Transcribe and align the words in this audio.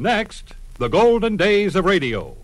Next, 0.00 0.54
the 0.74 0.86
golden 0.86 1.36
days 1.36 1.74
of 1.74 1.84
radio. 1.84 2.36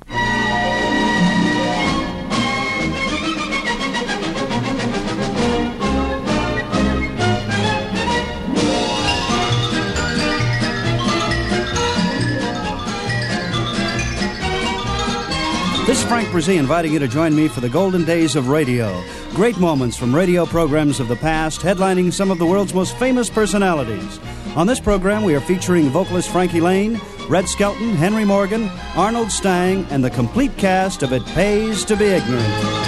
This 15.86 16.02
is 16.02 16.09
Frank 16.09 16.27
Bresee 16.30 16.59
inviting 16.59 16.93
you 16.93 16.98
to 16.98 17.07
join 17.07 17.36
me 17.36 17.46
for 17.46 17.61
the 17.61 17.68
golden 17.68 18.05
days 18.05 18.34
of 18.34 18.48
radio. 18.48 19.00
Great 19.34 19.59
moments 19.59 19.96
from 19.96 20.12
radio 20.12 20.45
programs 20.45 20.98
of 20.98 21.07
the 21.07 21.14
past, 21.14 21.61
headlining 21.61 22.12
some 22.12 22.32
of 22.32 22.39
the 22.39 22.46
world's 22.46 22.75
most 22.75 22.96
famous 22.96 23.30
personalities. 23.30 24.18
On 24.57 24.66
this 24.66 24.80
program, 24.80 25.23
we 25.23 25.36
are 25.36 25.41
featuring 25.41 25.84
vocalist 25.91 26.30
Frankie 26.30 26.61
Laine, 26.61 27.00
Red 27.29 27.48
Skelton, 27.48 27.95
Henry 27.95 28.25
Morgan, 28.25 28.68
Arnold 28.95 29.33
Stang, 29.33 29.87
and 29.91 30.05
the 30.05 30.10
complete 30.10 30.56
cast 30.59 31.02
of 31.02 31.12
It 31.12 31.24
Pays 31.27 31.84
to 31.87 31.97
Be 31.97 32.05
Ignorant. 32.05 32.84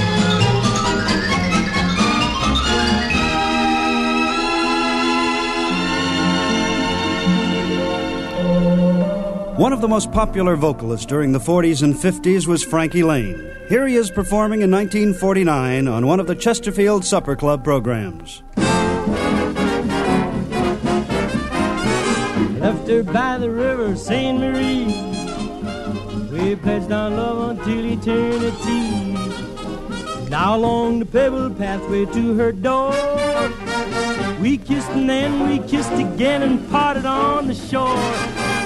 One 9.59 9.73
of 9.73 9.81
the 9.81 9.89
most 9.89 10.13
popular 10.13 10.55
vocalists 10.55 11.07
during 11.07 11.33
the 11.33 11.39
40s 11.39 11.83
and 11.83 11.95
50s 11.95 12.47
was 12.47 12.63
Frankie 12.63 13.03
Laine. 13.03 13.51
Here 13.71 13.87
he 13.87 13.97
is 13.97 14.11
performing 14.11 14.61
in 14.61 14.71
1949 14.71 15.89
on 15.89 16.07
one 16.07 16.21
of 16.21 16.27
the 16.27 16.35
Chesterfield 16.35 17.07
Supper 17.07 17.35
Club 17.35 17.65
programs. 17.65 18.43
Her 22.87 23.03
by 23.03 23.37
the 23.37 23.51
river 23.51 23.97
St. 23.97 24.39
Marie. 24.39 24.85
We 26.31 26.55
pledged 26.55 26.93
our 26.93 27.11
love 27.11 27.59
until 27.59 27.85
eternity. 27.85 29.13
Now 30.31 30.55
along 30.55 31.01
the 31.01 31.07
pebble 31.07 31.51
pathway 31.51 32.05
to 32.05 32.35
her 32.35 32.53
door. 32.53 32.93
We 34.41 34.57
kissed 34.57 34.89
and 34.91 35.11
then 35.11 35.49
we 35.49 35.59
kissed 35.67 35.93
again 35.95 36.43
and 36.43 36.71
parted 36.71 37.07
on 37.07 37.49
the 37.49 37.55
shore. 37.55 37.99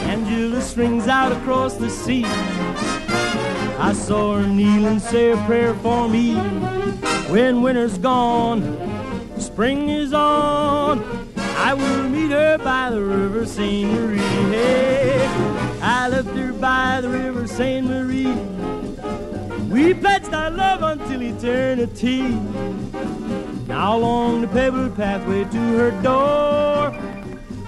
Angelus 0.04 0.76
rings 0.76 1.08
out 1.08 1.32
across 1.32 1.76
the 1.76 1.88
sea. 1.88 2.24
I 2.26 3.94
saw 3.94 4.36
her 4.36 4.46
kneel 4.46 4.86
and 4.86 5.00
say 5.00 5.30
a 5.30 5.36
prayer 5.46 5.72
for 5.76 6.10
me. 6.10 6.34
When 7.30 7.62
winter's 7.62 7.96
gone, 7.96 8.60
spring 9.38 9.88
is 9.88 10.12
on. 10.12 11.29
I 11.62 11.74
will 11.74 12.08
meet 12.08 12.30
her 12.30 12.56
by 12.56 12.90
the 12.90 13.02
river 13.02 13.44
St. 13.44 13.92
Marie. 13.92 14.18
Hey, 14.50 15.26
I 15.82 16.08
left 16.08 16.30
her 16.30 16.52
by 16.54 17.02
the 17.02 17.10
river 17.10 17.46
St. 17.46 17.86
Marie. 17.86 18.32
We 19.68 19.92
pledged 19.92 20.32
our 20.32 20.50
love 20.50 20.82
until 20.82 21.22
eternity. 21.22 22.22
Now 23.68 23.96
along 23.98 24.40
the 24.40 24.48
pebbled 24.48 24.96
pathway 24.96 25.44
to 25.44 25.62
her 25.76 25.90
door. 26.02 26.96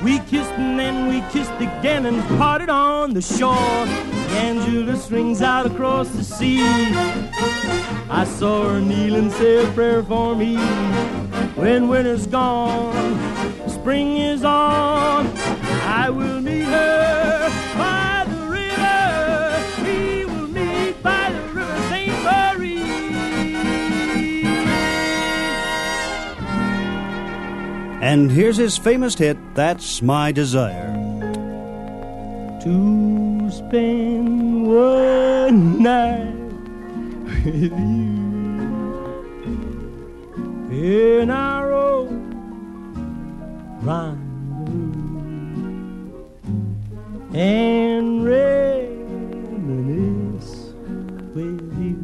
We 0.03 0.21
kissed 0.21 0.51
and 0.53 0.81
then 0.81 1.07
we 1.07 1.21
kissed 1.31 1.53
again 1.61 2.07
and 2.07 2.21
parted 2.39 2.71
on 2.71 3.13
the 3.13 3.23
shore. 3.23 3.87
The 3.87 4.39
Angelus 4.49 5.11
rings 5.11 5.43
out 5.43 5.67
across 5.67 6.09
the 6.09 6.25
sea. 6.25 6.63
I 8.11 8.25
saw 8.25 8.71
her 8.71 8.81
kneel 8.81 9.17
and 9.17 9.31
say 9.31 9.65
a 9.65 9.71
prayer 9.73 10.03
for 10.03 10.35
me. 10.35 10.57
When 11.55 11.89
winter's 11.89 12.27
gone, 12.27 12.93
spring 13.83 14.17
is 14.17 14.45
on. 14.45 15.27
I 15.83 16.09
will 16.09 16.41
meet 16.41 16.63
her 16.63 17.49
by 17.77 18.25
the 18.29 18.47
river. 18.47 19.03
We 19.83 20.25
will 20.25 20.47
meet 20.47 21.03
by 21.03 21.33
the 21.33 21.43
river 21.53 21.79
St. 21.91 22.15
Marie. 22.23 22.79
And 28.01 28.31
here's 28.31 28.57
his 28.57 28.79
famous 28.79 29.19
hit, 29.19 29.37
That's 29.57 30.01
My 30.01 30.31
Desire. 30.31 30.93
to 32.63 33.51
spend 33.51 34.65
one 34.69 35.83
night 35.83 36.33
with 37.45 37.73
you 40.73 41.31
our 41.33 41.52
old 41.52 41.52
rendezvous 43.83 45.03
and 47.35 48.25
reminisce 48.25 49.13
with 51.35 51.61
you. 51.81 51.99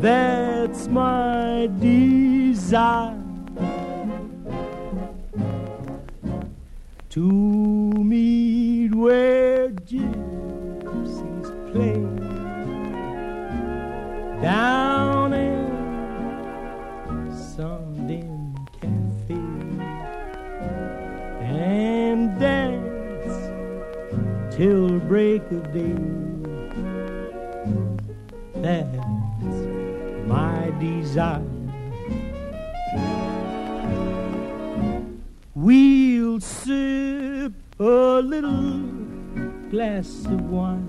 That's 0.00 0.88
my 0.88 1.68
desire. 1.80 3.18
to 7.10 7.57
of 25.50 25.72
day. 25.72 25.96
That's 28.54 29.06
my 30.26 30.70
desire. 30.78 31.42
We'll 35.54 36.40
sip 36.40 37.52
a 37.78 38.20
little 38.32 38.80
glass 39.70 40.24
of 40.26 40.50
wine. 40.50 40.84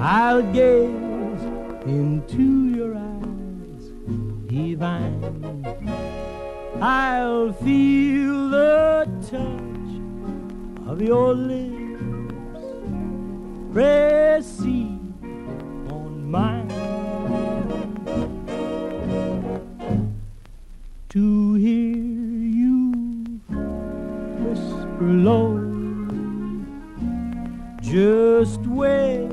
I'll 0.00 0.42
gaze 0.52 1.42
into 1.86 2.74
your 2.74 2.94
eyes 2.94 3.84
divine. 4.48 5.64
I'll 6.80 7.52
feel 7.52 8.50
the 8.50 9.08
touch 9.30 10.88
of 10.88 11.00
your 11.00 11.34
lips 11.34 11.75
pressing 13.76 15.12
on 15.90 16.30
mine. 16.30 16.70
to 21.10 21.54
hear 21.54 21.96
you 22.60 22.78
whisper 24.44 25.10
low 25.28 25.52
just 27.82 28.60
when 28.60 29.30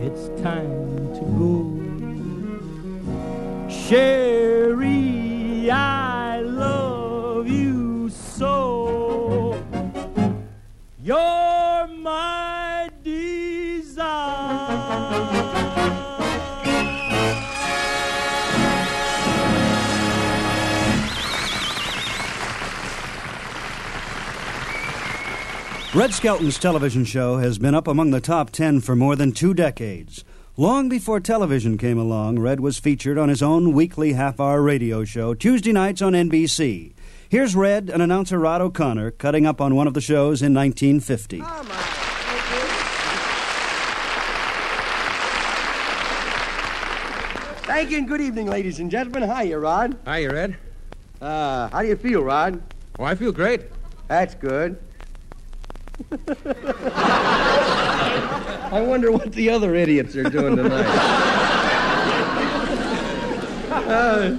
it's 0.00 0.28
time 0.40 1.12
to 1.12 1.24
go. 1.40 1.52
Sherry, 3.68 5.70
I 5.70 6.01
Red 25.94 26.14
Skelton's 26.14 26.58
television 26.58 27.04
show 27.04 27.36
has 27.36 27.58
been 27.58 27.74
up 27.74 27.86
among 27.86 28.12
the 28.12 28.20
top 28.20 28.48
10 28.48 28.80
for 28.80 28.96
more 28.96 29.14
than 29.14 29.30
two 29.30 29.52
decades. 29.52 30.24
Long 30.56 30.88
before 30.88 31.20
television 31.20 31.76
came 31.76 31.98
along, 31.98 32.38
Red 32.38 32.60
was 32.60 32.78
featured 32.78 33.18
on 33.18 33.28
his 33.28 33.42
own 33.42 33.74
weekly 33.74 34.14
half 34.14 34.40
hour 34.40 34.62
radio 34.62 35.04
show, 35.04 35.34
Tuesday 35.34 35.70
nights 35.70 36.00
on 36.00 36.14
NBC. 36.14 36.94
Here's 37.28 37.54
Red 37.54 37.90
and 37.90 38.00
announcer 38.00 38.38
Rod 38.38 38.62
O'Connor 38.62 39.10
cutting 39.12 39.44
up 39.44 39.60
on 39.60 39.74
one 39.76 39.86
of 39.86 39.92
the 39.92 40.00
shows 40.00 40.40
in 40.40 40.54
1950. 40.54 41.40
Thank 41.40 41.50
you 41.50 41.72
Thank 47.66 47.90
you. 47.90 47.98
and 47.98 48.08
good 48.08 48.20
evening, 48.22 48.46
ladies 48.46 48.80
and 48.80 48.90
gentlemen. 48.90 49.28
Hiya, 49.30 49.58
Rod. 49.58 49.98
Hi, 50.06 50.24
Red. 50.24 50.56
Uh, 51.20 51.68
how 51.68 51.82
do 51.82 51.88
you 51.88 51.96
feel, 51.96 52.22
Rod? 52.22 52.62
Oh, 52.98 53.04
I 53.04 53.14
feel 53.14 53.32
great. 53.32 53.60
That's 54.08 54.34
good. 54.34 54.78
I 58.72 58.80
wonder 58.80 59.12
what 59.12 59.32
the 59.32 59.50
other 59.50 59.74
idiots 59.74 60.16
are 60.16 60.24
doing 60.24 60.56
tonight. 60.56 60.86
Uh, 63.72 64.38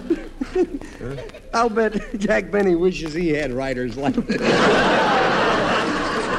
I'll 1.53 1.69
bet 1.69 2.17
Jack 2.17 2.49
Benny 2.51 2.75
wishes 2.75 3.13
he 3.13 3.29
had 3.29 3.51
writers 3.51 3.97
like 3.97 4.15
this. 4.15 4.41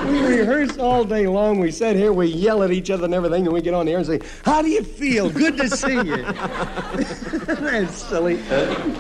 We 0.07 0.21
rehearse 0.21 0.77
all 0.79 1.05
day 1.05 1.27
long. 1.27 1.61
We 1.61 1.71
sit 1.71 1.97
here, 1.97 2.13
we 2.13 2.27
yell 2.27 2.63
at 2.63 2.71
each 2.71 2.91
other 2.91 3.07
and 3.07 3.15
everything, 3.15 3.47
and 3.47 3.55
we 3.55 3.63
get 3.63 3.73
on 3.73 3.87
the 3.87 3.93
air 3.93 3.99
and 3.99 4.07
say, 4.07 4.21
How 4.45 4.61
do 4.61 4.69
you 4.69 4.83
feel? 4.83 5.31
Good 5.31 5.57
to 5.57 5.69
see 5.69 5.95
you. 5.95 6.03
That's 7.47 8.03
silly. 8.03 8.37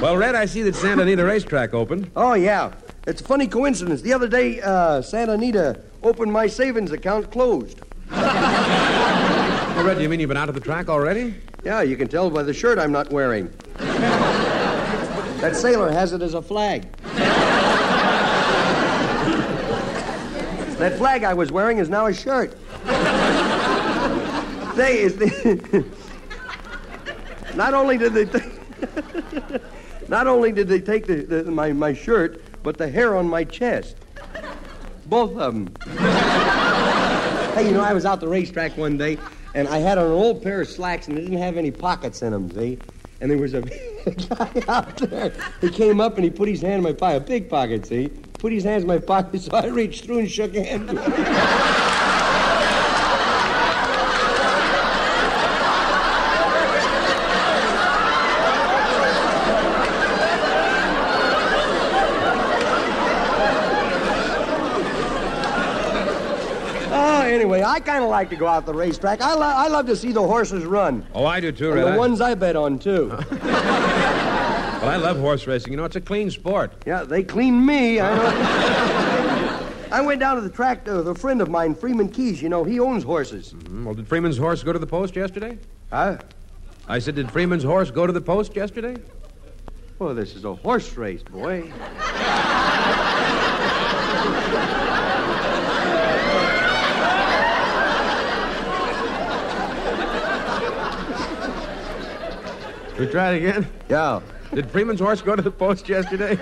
Well, 0.00 0.16
Red, 0.16 0.34
I 0.34 0.46
see 0.46 0.62
that 0.62 0.74
Santa 0.74 1.02
Anita 1.02 1.24
Racetrack 1.24 1.74
opened. 1.74 2.10
Oh, 2.16 2.32
yeah. 2.34 2.72
It's 3.06 3.20
a 3.20 3.24
funny 3.24 3.46
coincidence. 3.46 4.00
The 4.00 4.14
other 4.14 4.28
day, 4.28 4.60
uh, 4.62 5.02
Santa 5.02 5.32
Anita 5.32 5.80
opened 6.02 6.32
my 6.32 6.46
savings 6.46 6.90
account 6.90 7.30
closed. 7.30 7.80
Well, 9.74 9.84
Red, 9.84 10.00
you 10.00 10.08
mean 10.08 10.20
you've 10.20 10.28
been 10.28 10.36
out 10.36 10.48
of 10.48 10.54
the 10.54 10.60
track 10.60 10.88
already? 10.88 11.34
Yeah, 11.64 11.82
you 11.82 11.96
can 11.96 12.06
tell 12.06 12.30
by 12.30 12.44
the 12.44 12.54
shirt 12.54 12.78
I'm 12.78 12.92
not 12.92 13.10
wearing. 13.10 13.52
that 13.78 15.56
sailor 15.56 15.90
has 15.90 16.12
it 16.12 16.22
as 16.22 16.34
a 16.34 16.40
flag. 16.40 16.86
that 20.78 20.96
flag 20.96 21.24
I 21.24 21.34
was 21.34 21.50
wearing 21.50 21.78
is 21.78 21.88
now 21.88 22.06
a 22.06 22.14
shirt. 22.14 22.56
they 24.76 25.00
is 25.00 25.16
the. 25.16 25.84
not 27.56 27.74
only 27.74 27.98
did 27.98 28.14
they. 28.14 28.26
Take, 28.26 28.52
not 30.08 30.28
only 30.28 30.52
did 30.52 30.68
they 30.68 30.80
take 30.80 31.08
the, 31.08 31.16
the, 31.24 31.50
my, 31.50 31.72
my 31.72 31.92
shirt, 31.92 32.43
but 32.64 32.78
the 32.78 32.88
hair 32.88 33.14
on 33.14 33.28
my 33.28 33.44
chest. 33.44 33.94
Both 35.06 35.36
of 35.36 35.54
them. 35.54 35.72
hey, 37.54 37.66
you 37.66 37.72
know, 37.72 37.82
I 37.82 37.92
was 37.92 38.04
out 38.06 38.20
the 38.20 38.26
racetrack 38.26 38.76
one 38.76 38.96
day, 38.96 39.18
and 39.54 39.68
I 39.68 39.78
had 39.78 39.98
on 39.98 40.06
an 40.06 40.12
old 40.12 40.42
pair 40.42 40.62
of 40.62 40.68
slacks, 40.68 41.06
and 41.06 41.16
they 41.16 41.20
didn't 41.20 41.38
have 41.38 41.56
any 41.56 41.70
pockets 41.70 42.22
in 42.22 42.32
them, 42.32 42.50
see? 42.50 42.78
And 43.20 43.30
there 43.30 43.38
was 43.38 43.54
a 43.54 43.60
guy 44.28 44.62
out 44.66 44.96
there. 44.96 45.32
He 45.60 45.68
came 45.68 46.00
up 46.00 46.16
and 46.16 46.24
he 46.24 46.30
put 46.30 46.48
his 46.48 46.62
hand 46.62 46.78
in 46.78 46.82
my 46.82 46.92
pocket, 46.92 47.16
a 47.16 47.20
big 47.20 47.48
pocket, 47.48 47.86
see? 47.86 48.08
Put 48.38 48.52
his 48.52 48.64
hands 48.64 48.82
in 48.82 48.88
my 48.88 48.98
pocket, 48.98 49.42
so 49.42 49.52
I 49.52 49.66
reached 49.66 50.04
through 50.04 50.20
and 50.20 50.30
shook 50.30 50.54
hands 50.54 50.90
with 50.90 51.04
him. 51.04 51.94
Oh, 66.96 67.22
anyway, 67.22 67.60
I 67.74 67.80
kind 67.80 68.04
of 68.04 68.08
like 68.08 68.30
to 68.30 68.36
go 68.36 68.46
out 68.46 68.66
the 68.66 68.72
racetrack. 68.72 69.20
I, 69.20 69.34
lo- 69.34 69.40
I 69.42 69.66
love 69.66 69.86
to 69.86 69.96
see 69.96 70.12
the 70.12 70.22
horses 70.22 70.64
run. 70.64 71.04
Oh, 71.12 71.26
I 71.26 71.40
do 71.40 71.50
too, 71.50 71.72
And 71.72 71.82
Red. 71.82 71.94
the 71.94 71.98
ones 71.98 72.20
I 72.20 72.34
bet 72.36 72.54
on, 72.54 72.78
too. 72.78 73.10
Well, 74.84 74.92
I 74.92 74.96
love 74.96 75.18
horse 75.18 75.46
racing. 75.46 75.72
You 75.72 75.78
know, 75.78 75.86
it's 75.86 75.96
a 75.96 76.00
clean 76.00 76.30
sport. 76.30 76.74
Yeah, 76.86 77.04
they 77.04 77.22
clean 77.22 77.64
me. 77.64 78.00
I 78.00 78.14
know. 78.14 79.70
I 79.90 80.02
went 80.02 80.20
down 80.20 80.36
to 80.36 80.42
the 80.42 80.50
track 80.50 80.86
uh, 80.86 80.96
with 80.96 81.08
a 81.08 81.14
friend 81.14 81.40
of 81.40 81.48
mine, 81.48 81.74
Freeman 81.74 82.10
Keys. 82.10 82.42
You 82.42 82.50
know, 82.50 82.64
he 82.64 82.78
owns 82.78 83.02
horses. 83.02 83.52
Hmm, 83.52 83.86
Well, 83.86 83.94
did 83.94 84.06
Freeman's 84.06 84.36
horse 84.36 84.62
go 84.62 84.74
to 84.74 84.78
the 84.78 84.86
post 84.86 85.16
yesterday? 85.16 85.56
Huh? 85.90 86.18
I 86.86 86.98
said, 86.98 87.14
did 87.14 87.30
Freeman's 87.32 87.62
horse 87.64 87.90
go 87.90 88.06
to 88.06 88.12
the 88.12 88.20
post 88.20 88.54
yesterday? 88.54 88.96
Well, 89.98 90.14
this 90.14 90.36
is 90.36 90.44
a 90.44 90.52
horse 90.54 90.94
race, 90.98 91.22
boy. 91.22 91.72
We 102.98 103.06
try 103.06 103.32
it 103.32 103.36
again. 103.38 103.66
Yeah. 103.88 104.20
Did 104.52 104.70
Freeman's 104.70 105.00
horse 105.00 105.20
go 105.20 105.34
to 105.34 105.42
the 105.42 105.50
post 105.50 105.88
yesterday? 105.88 106.38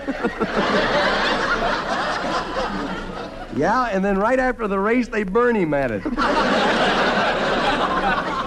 Yeah, 3.56 3.88
and 3.92 4.02
then 4.04 4.18
right 4.18 4.38
after 4.38 4.66
the 4.66 4.78
race, 4.78 5.08
they 5.08 5.24
burn 5.24 5.56
him 5.56 5.74
at 5.74 5.90
it. 5.90 6.02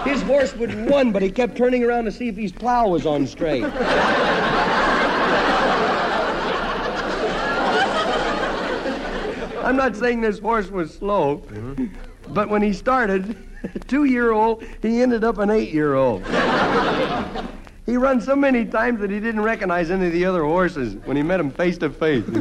His 0.08 0.22
horse 0.22 0.54
would 0.56 0.88
won, 0.88 1.12
but 1.12 1.22
he 1.22 1.30
kept 1.30 1.56
turning 1.56 1.84
around 1.84 2.04
to 2.04 2.12
see 2.12 2.28
if 2.28 2.36
his 2.36 2.52
plow 2.52 2.88
was 2.88 3.06
on 3.06 3.26
straight. 3.26 3.64
I'm 9.64 9.76
not 9.76 9.96
saying 9.96 10.20
this 10.20 10.38
horse 10.38 10.70
was 10.70 10.94
slow, 10.94 11.38
mm-hmm. 11.38 11.86
but 12.32 12.48
when 12.48 12.62
he 12.62 12.72
started, 12.72 13.36
two 13.88 14.04
year 14.04 14.30
old, 14.32 14.62
he 14.82 15.02
ended 15.02 15.24
up 15.24 15.38
an 15.38 15.50
eight 15.50 15.72
year 15.72 15.94
old. 15.94 16.22
He 17.86 17.96
run 17.96 18.20
so 18.20 18.34
many 18.34 18.64
times 18.64 19.00
that 19.00 19.10
he 19.10 19.20
didn't 19.20 19.42
recognize 19.42 19.92
any 19.92 20.08
of 20.08 20.12
the 20.12 20.24
other 20.24 20.42
horses 20.42 20.96
when 21.04 21.16
he 21.16 21.22
met 21.22 21.36
them 21.36 21.52
face 21.52 21.78
to 21.78 21.88
face. 21.88 22.24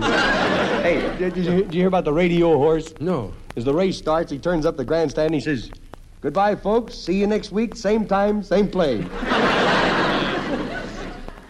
hey, 0.81 1.15
did, 1.19 1.37
you, 1.37 1.43
did 1.43 1.73
you 1.73 1.81
hear 1.81 1.87
about 1.87 2.03
the 2.03 2.13
radio 2.13 2.57
horse? 2.57 2.93
no. 2.99 3.31
As 3.55 3.63
the 3.63 3.73
race 3.73 3.97
starts, 3.97 4.29
he 4.29 4.37
turns 4.37 4.65
up 4.65 4.75
the 4.75 4.83
grandstand 4.83 5.27
and 5.27 5.35
he 5.35 5.39
says, 5.39 5.71
Goodbye, 6.19 6.55
folks. 6.55 6.93
See 6.93 7.17
you 7.17 7.25
next 7.27 7.53
week, 7.53 7.75
same 7.75 8.05
time, 8.05 8.43
same 8.43 8.67
place. 8.67 9.05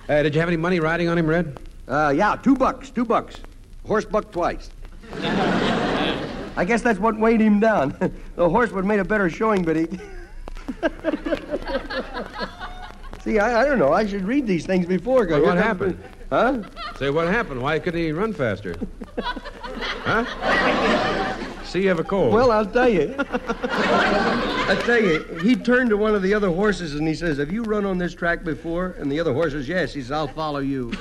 Uh, 0.07 0.21
did 0.21 0.35
you 0.35 0.39
have 0.39 0.47
any 0.47 0.57
money 0.57 0.79
riding 0.79 1.09
on 1.09 1.17
him, 1.17 1.25
Red? 1.25 1.59
Uh, 1.87 2.13
yeah, 2.15 2.35
two 2.35 2.55
bucks, 2.55 2.91
two 2.91 3.03
bucks. 3.03 3.37
Horse 3.87 4.05
bucked 4.05 4.31
twice. 4.33 4.69
I 5.13 6.63
guess 6.63 6.83
that's 6.83 6.99
what 6.99 7.17
weighed 7.17 7.41
him 7.41 7.59
down. 7.59 7.97
the 8.35 8.47
horse 8.47 8.69
would 8.69 8.81
have 8.81 8.85
made 8.85 8.99
a 8.99 9.03
better 9.03 9.31
showing, 9.31 9.63
but 9.63 9.75
he. 9.75 9.87
See, 13.25 13.39
I, 13.39 13.61
I 13.61 13.65
don't 13.65 13.79
know. 13.79 13.91
I 13.91 14.05
should 14.05 14.23
read 14.23 14.45
these 14.45 14.67
things 14.67 14.85
before. 14.85 15.25
Well, 15.25 15.41
what 15.41 15.57
happened? 15.57 15.97
Huh? 16.29 16.61
Say, 16.99 17.09
what 17.09 17.27
happened? 17.27 17.59
Why 17.59 17.79
couldn't 17.79 17.99
he 17.99 18.11
run 18.11 18.33
faster? 18.33 18.75
huh? 19.17 20.25
See, 21.63 21.81
you 21.81 21.89
have 21.89 21.97
a 21.99 22.03
cold. 22.03 22.31
Well, 22.33 22.51
I'll 22.51 22.67
tell 22.67 22.87
you. 22.87 23.15
I 23.17 24.79
tell 24.85 25.01
you, 25.01 25.23
he 25.41 25.55
turned 25.55 25.89
to 25.89 25.97
one 25.97 26.13
of 26.13 26.21
the 26.21 26.35
other 26.35 26.49
horses 26.51 26.93
and 26.93 27.07
he 27.07 27.15
says, 27.15 27.39
"Have 27.39 27.51
you 27.51 27.63
run 27.63 27.83
on 27.83 27.97
this 27.97 28.13
track 28.13 28.43
before?" 28.43 28.95
And 28.99 29.11
the 29.11 29.19
other 29.19 29.33
horse 29.33 29.53
says, 29.53 29.67
"Yes." 29.67 29.93
He 29.93 30.01
says, 30.01 30.11
"I'll 30.11 30.27
follow 30.27 30.59
you." 30.59 30.91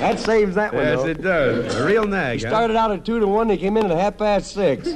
that 0.00 0.18
saves 0.20 0.54
that 0.54 0.72
one. 0.72 0.84
yes, 0.84 0.98
though. 1.02 1.06
it 1.08 1.22
does. 1.22 1.74
A 1.74 1.86
real 1.86 2.06
nag, 2.06 2.38
He 2.38 2.44
huh? 2.44 2.50
started 2.50 2.76
out 2.76 2.92
at 2.92 3.04
two 3.04 3.18
to 3.20 3.26
one. 3.26 3.48
They 3.48 3.56
came 3.56 3.76
in 3.76 3.90
at 3.90 3.96
half 3.96 4.16
past 4.18 4.52
six. 4.52 4.86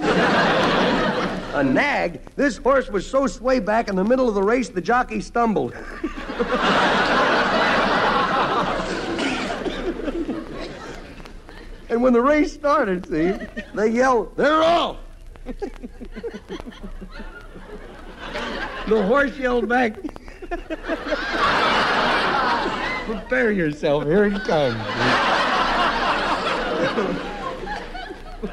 A 1.59 1.65
nag. 1.65 2.21
This 2.37 2.57
horse 2.57 2.89
was 2.89 3.05
so 3.05 3.27
sway 3.27 3.59
back 3.59 3.89
in 3.89 3.97
the 3.97 4.05
middle 4.05 4.29
of 4.29 4.37
the 4.37 4.43
race, 4.45 4.69
the 4.69 4.81
jockey 4.81 5.21
stumbled. 5.21 5.75
and 11.89 12.01
when 12.01 12.13
the 12.13 12.21
race 12.23 12.53
started, 12.53 13.09
see, 13.09 13.35
they 13.75 13.89
yelled, 13.89 14.37
"They're 14.37 14.63
off!" 14.63 14.99
the 18.87 19.03
horse 19.05 19.37
yelled 19.37 19.69
back, 19.69 19.97
"Prepare 23.05 23.51
yourself. 23.51 24.05
Here 24.05 24.27
it 24.27 24.45
comes." 24.45 24.77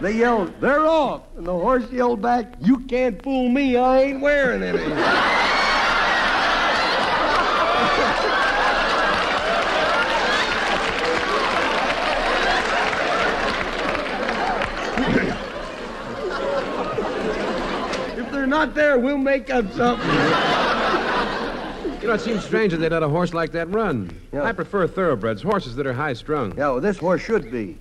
They 0.01 0.13
yelled, 0.13 0.59
they're 0.59 0.87
off. 0.87 1.21
And 1.37 1.45
the 1.45 1.53
horse 1.53 1.89
yelled 1.91 2.21
back, 2.21 2.55
you 2.59 2.79
can't 2.79 3.21
fool 3.21 3.49
me, 3.49 3.77
I 3.77 4.01
ain't 4.01 4.21
wearing 4.21 4.63
any. 4.63 4.79
if 18.17 18.31
they're 18.31 18.47
not 18.47 18.73
there, 18.73 18.97
we'll 18.97 19.17
make 19.19 19.51
up 19.51 19.71
something. 19.73 20.09
You 22.01 22.07
know, 22.07 22.15
it 22.15 22.21
seems 22.21 22.43
strange 22.43 22.71
that 22.71 22.77
they'd 22.77 22.91
let 22.91 23.03
a 23.03 23.09
horse 23.09 23.33
like 23.33 23.51
that 23.51 23.69
run. 23.71 24.15
Yeah. 24.31 24.43
I 24.43 24.51
prefer 24.51 24.87
thoroughbreds, 24.87 25.41
horses 25.41 25.75
that 25.75 25.87
are 25.87 25.93
high 25.93 26.13
strung. 26.13 26.51
Yeah, 26.51 26.69
well, 26.69 26.81
this 26.81 26.97
horse 26.97 27.21
should 27.21 27.51
be. 27.51 27.77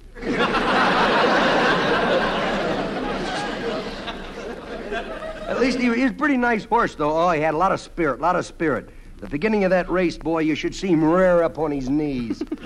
Least 5.64 5.78
he, 5.78 5.88
was 5.88 6.10
a 6.10 6.14
pretty 6.14 6.36
nice 6.36 6.64
horse, 6.64 6.94
though. 6.94 7.16
Oh, 7.16 7.30
he 7.30 7.40
had 7.40 7.54
a 7.54 7.56
lot 7.56 7.72
of 7.72 7.80
spirit, 7.80 8.18
a 8.18 8.22
lot 8.22 8.36
of 8.36 8.44
spirit. 8.44 8.90
The 9.18 9.28
beginning 9.28 9.64
of 9.64 9.70
that 9.70 9.88
race, 9.88 10.18
boy, 10.18 10.40
you 10.40 10.54
should 10.54 10.74
see 10.74 10.88
him 10.88 11.02
rear 11.02 11.42
up 11.42 11.58
on 11.58 11.70
his 11.70 11.88
knees. 11.88 12.40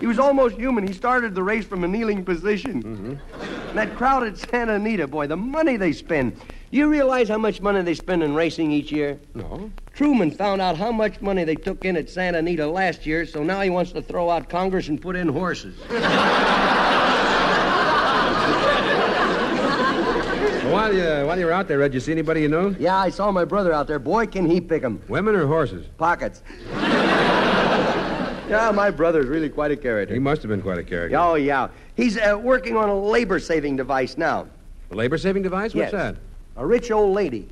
he 0.00 0.06
was 0.06 0.18
almost 0.18 0.56
human. 0.56 0.84
He 0.86 0.92
started 0.92 1.34
the 1.34 1.42
race 1.42 1.64
from 1.64 1.84
a 1.84 1.88
kneeling 1.88 2.24
position. 2.24 2.82
Mm-hmm. 2.82 3.14
And 3.68 3.78
that 3.78 3.94
crowd 3.94 4.26
at 4.26 4.36
Santa 4.38 4.74
Anita, 4.74 5.06
boy, 5.06 5.28
the 5.28 5.36
money 5.36 5.76
they 5.76 5.92
spend. 5.92 6.36
You 6.70 6.88
realize 6.88 7.28
how 7.28 7.38
much 7.38 7.60
money 7.60 7.82
they 7.82 7.94
spend 7.94 8.22
in 8.22 8.34
racing 8.34 8.72
each 8.72 8.90
year? 8.90 9.20
No. 9.34 9.70
Truman 9.94 10.30
found 10.30 10.60
out 10.62 10.76
how 10.76 10.90
much 10.90 11.20
money 11.20 11.44
they 11.44 11.54
took 11.54 11.84
in 11.84 11.96
at 11.96 12.08
Santa 12.08 12.38
Anita 12.38 12.66
last 12.66 13.04
year, 13.06 13.26
so 13.26 13.42
now 13.42 13.60
he 13.60 13.70
wants 13.70 13.92
to 13.92 14.00
throw 14.02 14.30
out 14.30 14.48
Congress 14.48 14.88
and 14.88 15.00
put 15.00 15.14
in 15.14 15.28
horses. 15.28 15.76
while, 20.82 20.94
you, 20.94 21.26
while 21.26 21.38
you 21.38 21.46
were 21.46 21.52
out 21.52 21.68
there, 21.68 21.78
Red, 21.78 21.94
you 21.94 22.00
see 22.00 22.12
anybody 22.12 22.42
you 22.42 22.48
know? 22.48 22.74
Yeah, 22.78 22.96
I 22.96 23.10
saw 23.10 23.30
my 23.30 23.44
brother 23.44 23.72
out 23.72 23.86
there. 23.86 23.98
Boy, 24.00 24.26
can 24.26 24.46
he 24.46 24.60
pick 24.60 24.82
'em. 24.82 25.00
Women 25.08 25.34
or 25.36 25.46
horses? 25.46 25.86
Pockets. 25.98 26.42
Yeah, 28.48 28.70
my 28.70 28.90
brother's 28.90 29.28
really 29.28 29.48
quite 29.48 29.70
a 29.70 29.76
character. 29.76 30.12
He 30.12 30.20
must 30.20 30.42
have 30.42 30.50
been 30.50 30.60
quite 30.60 30.76
a 30.76 30.82
character. 30.82 31.16
Oh, 31.16 31.36
yeah. 31.36 31.68
He's 31.94 32.18
uh, 32.18 32.38
working 32.38 32.76
on 32.76 32.90
a 32.90 32.94
labor 32.94 33.38
saving 33.38 33.76
device 33.76 34.18
now. 34.18 34.46
A 34.90 34.94
labor 34.94 35.16
saving 35.16 35.42
device? 35.42 35.72
What's 35.74 35.90
Yes. 35.90 35.92
that? 35.92 36.16
A 36.56 36.66
rich 36.66 36.90
old 36.90 37.14
lady. 37.14 37.48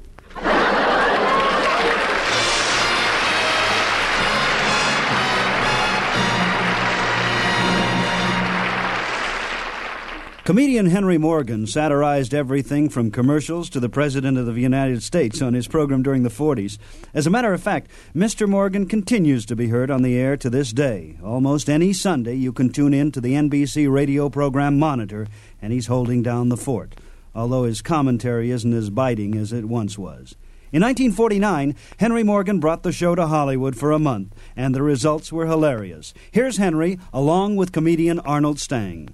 Comedian 10.50 10.87
Henry 10.87 11.16
Morgan 11.16 11.64
satirized 11.64 12.35
everything 12.35 12.88
from 12.88 13.12
commercials 13.12 13.71
to 13.71 13.78
the 13.78 13.88
President 13.88 14.37
of 14.37 14.47
the 14.47 14.61
United 14.61 15.00
States 15.00 15.40
on 15.40 15.54
his 15.54 15.69
program 15.69 16.02
during 16.02 16.25
the 16.25 16.28
40s. 16.28 16.76
As 17.14 17.25
a 17.25 17.30
matter 17.30 17.52
of 17.52 17.62
fact, 17.62 17.88
Mr. 18.16 18.49
Morgan 18.49 18.87
continues 18.87 19.47
to 19.47 19.54
be 19.54 19.69
heard 19.69 19.92
on 19.92 20.02
the 20.02 20.19
air 20.19 20.37
to 20.38 20.50
this 20.50 20.73
day. 20.73 21.16
Almost 21.23 21.71
any 21.71 21.92
Sunday, 21.92 22.35
you 22.35 22.52
can 22.52 22.69
tune 22.69 22.92
in 22.92 23.12
to 23.12 23.21
the 23.21 23.35
NBC 23.35 23.88
radio 23.88 24.28
program 24.28 24.76
Monitor, 24.76 25.28
and 25.62 25.73
he's 25.73 25.87
holding 25.87 26.21
down 26.21 26.49
the 26.49 26.57
fort, 26.57 26.97
although 27.33 27.62
his 27.62 27.80
commentary 27.80 28.50
isn't 28.50 28.75
as 28.75 28.90
biting 28.90 29.37
as 29.37 29.52
it 29.52 29.66
once 29.66 29.97
was. 29.97 30.35
In 30.73 30.83
1949, 30.83 31.76
Henry 31.99 32.25
Morgan 32.25 32.59
brought 32.59 32.83
the 32.83 32.90
show 32.90 33.14
to 33.14 33.28
Hollywood 33.28 33.76
for 33.76 33.92
a 33.92 34.00
month, 34.00 34.35
and 34.57 34.75
the 34.75 34.83
results 34.83 35.33
were 35.33 35.47
hilarious. 35.47 36.12
Here's 36.33 36.57
Henry, 36.57 36.99
along 37.12 37.54
with 37.54 37.71
comedian 37.71 38.19
Arnold 38.19 38.59
Stang. 38.59 39.11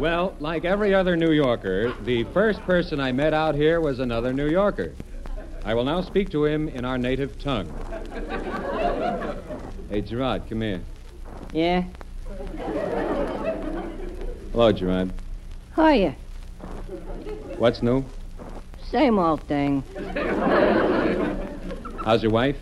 Well, 0.00 0.34
like 0.40 0.64
every 0.64 0.94
other 0.94 1.14
New 1.14 1.32
Yorker, 1.32 1.92
the 2.04 2.24
first 2.32 2.62
person 2.62 3.00
I 3.00 3.12
met 3.12 3.34
out 3.34 3.54
here 3.54 3.82
was 3.82 3.98
another 3.98 4.32
New 4.32 4.48
Yorker. 4.48 4.94
I 5.62 5.74
will 5.74 5.84
now 5.84 6.00
speak 6.00 6.30
to 6.30 6.46
him 6.46 6.68
in 6.68 6.86
our 6.86 6.96
native 6.96 7.38
tongue. 7.38 7.70
Hey, 9.90 10.02
Gerard, 10.02 10.48
come 10.48 10.60
here. 10.60 10.80
Yeah? 11.52 11.82
Hello, 14.52 14.70
Gerard. 14.70 15.12
Hiya. 15.74 16.14
What's 17.58 17.82
new? 17.82 18.04
Same 18.84 19.18
old 19.18 19.42
thing. 19.42 19.82
How's 22.04 22.22
your 22.22 22.30
wife? 22.30 22.56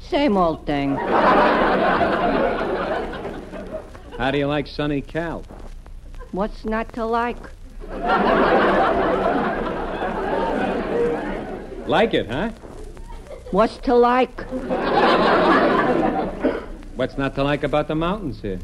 Same 0.00 0.38
old 0.38 0.64
thing. 0.64 0.96
How 4.16 4.30
do 4.32 4.38
you 4.38 4.46
like 4.46 4.66
Sunny 4.66 5.02
Cal? 5.02 5.44
What's 6.32 6.64
not 6.64 6.90
to 6.94 7.04
like? 7.04 7.36
Like 11.86 12.14
it, 12.14 12.26
huh? 12.26 12.50
What's 13.50 13.76
to 13.78 13.94
like? 13.94 14.40
What's 16.96 17.18
not 17.18 17.34
to 17.34 17.44
like 17.44 17.64
about 17.64 17.88
the 17.88 17.94
mountains 17.94 18.40
here? 18.40 18.60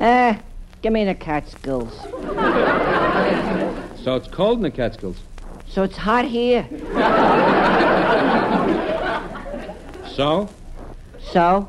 Eh, 0.00 0.36
give 0.82 0.92
me 0.92 1.04
the 1.04 1.14
Catskills. 1.14 1.94
So 4.02 4.16
it's 4.16 4.26
cold 4.26 4.58
in 4.58 4.62
the 4.64 4.70
Catskills. 4.72 5.18
So 5.68 5.84
it's 5.84 5.96
hot 5.96 6.24
here. 6.24 6.66
So? 10.16 10.48
So? 11.20 11.68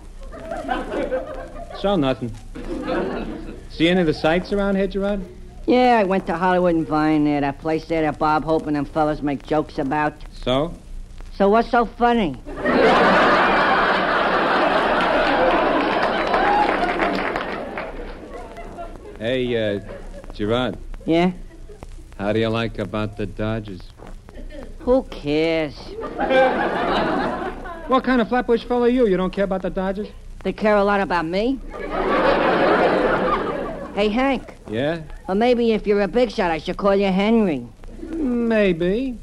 So 1.79 1.95
nothing. 1.95 2.31
See 3.77 3.87
any 3.87 4.01
of 4.01 4.07
the 4.07 4.13
sights 4.15 4.51
around 4.51 4.75
here, 4.75 4.87
Gerard? 4.87 5.21
Yeah, 5.67 5.99
I 5.99 6.03
went 6.03 6.25
to 6.25 6.35
Hollywood 6.35 6.73
and 6.73 6.87
Vine 6.87 7.25
there, 7.25 7.41
that 7.41 7.59
place 7.59 7.85
there 7.85 8.01
that 8.01 8.17
Bob 8.17 8.43
Hope 8.43 8.65
and 8.65 8.75
them 8.75 8.85
fellas 8.85 9.21
make 9.21 9.45
jokes 9.45 9.77
about. 9.77 10.15
So? 10.41 10.73
So 11.35 11.47
what's 11.49 11.69
so 11.69 11.85
funny? 11.85 12.41
Hey, 19.19 19.75
uh, 19.77 19.79
Gerard, 20.33 20.77
Yeah? 21.05 21.31
how 22.19 22.33
do 22.33 22.39
you 22.39 22.49
like 22.49 22.77
about 22.79 23.17
the 23.17 23.25
Dodgers? 23.25 23.81
Who 24.79 25.03
cares? 25.03 25.75
What 27.87 28.03
kind 28.03 28.21
of 28.21 28.29
flatbush 28.29 28.63
fellow 28.65 28.83
are 28.83 28.89
you? 28.89 29.07
You 29.07 29.17
don't 29.17 29.33
care 29.33 29.45
about 29.45 29.61
the 29.63 29.69
Dodgers? 29.69 30.07
They 30.43 30.53
care 30.53 30.75
a 30.75 30.83
lot 30.83 31.01
about 31.01 31.25
me? 31.25 31.59
Hey, 33.97 34.09
Hank. 34.09 34.53
Yeah? 34.69 35.01
Or 35.27 35.33
maybe 35.33 35.71
if 35.71 35.87
you're 35.87 36.01
a 36.01 36.07
big 36.07 36.29
shot, 36.29 36.51
I 36.51 36.59
should 36.59 36.77
call 36.77 36.95
you 36.95 37.07
Henry. 37.07 37.65
Maybe. 38.03 39.17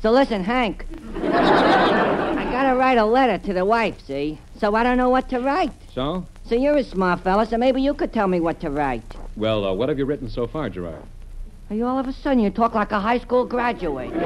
So 0.00 0.10
listen, 0.10 0.42
Hank. 0.42 0.86
I 1.16 2.48
gotta 2.50 2.74
write 2.74 2.96
a 2.96 3.04
letter 3.04 3.36
to 3.46 3.52
the 3.52 3.66
wife, 3.66 4.00
see? 4.06 4.38
So 4.58 4.74
I 4.74 4.82
don't 4.82 4.96
know 4.96 5.10
what 5.10 5.28
to 5.28 5.40
write. 5.40 5.72
So? 5.94 6.26
So 6.46 6.54
you're 6.54 6.78
a 6.78 6.84
smart 6.84 7.20
fella, 7.20 7.44
so 7.44 7.58
maybe 7.58 7.82
you 7.82 7.92
could 7.92 8.14
tell 8.14 8.26
me 8.26 8.40
what 8.40 8.60
to 8.60 8.70
write. 8.70 9.02
Well, 9.36 9.66
uh, 9.66 9.74
what 9.74 9.90
have 9.90 9.98
you 9.98 10.06
written 10.06 10.30
so 10.30 10.46
far, 10.46 10.70
Gerard? 10.70 11.02
Are 11.68 11.76
you 11.76 11.84
all 11.86 11.98
of 11.98 12.08
a 12.08 12.12
sudden 12.12 12.38
you 12.38 12.48
talk 12.50 12.74
like 12.74 12.92
a 12.92 13.00
high 13.00 13.18
school 13.18 13.44
graduate? 13.44 14.12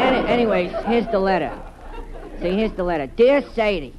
Any, 0.00 0.28
anyways, 0.28 0.72
here's 0.84 1.06
the 1.06 1.18
letter. 1.18 1.58
See, 2.40 2.50
here's 2.50 2.72
the 2.72 2.84
letter. 2.84 3.06
Dear 3.06 3.42
Sadie. 3.54 3.94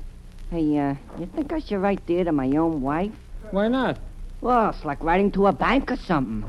Hey, 0.52 0.78
uh, 0.78 0.96
you 1.18 1.26
think 1.26 1.52
I 1.52 1.60
should 1.60 1.80
write 1.80 2.06
dear 2.06 2.24
to 2.24 2.32
my 2.32 2.48
own 2.58 2.82
wife? 2.82 3.12
Why 3.54 3.68
not? 3.68 4.00
Well, 4.42 4.72
it's 4.72 4.84
like 4.84 5.04
writing 5.04 5.32
to 5.34 5.46
a 5.46 5.54
bank 5.54 5.92
or 5.92 5.96
something. 5.96 6.44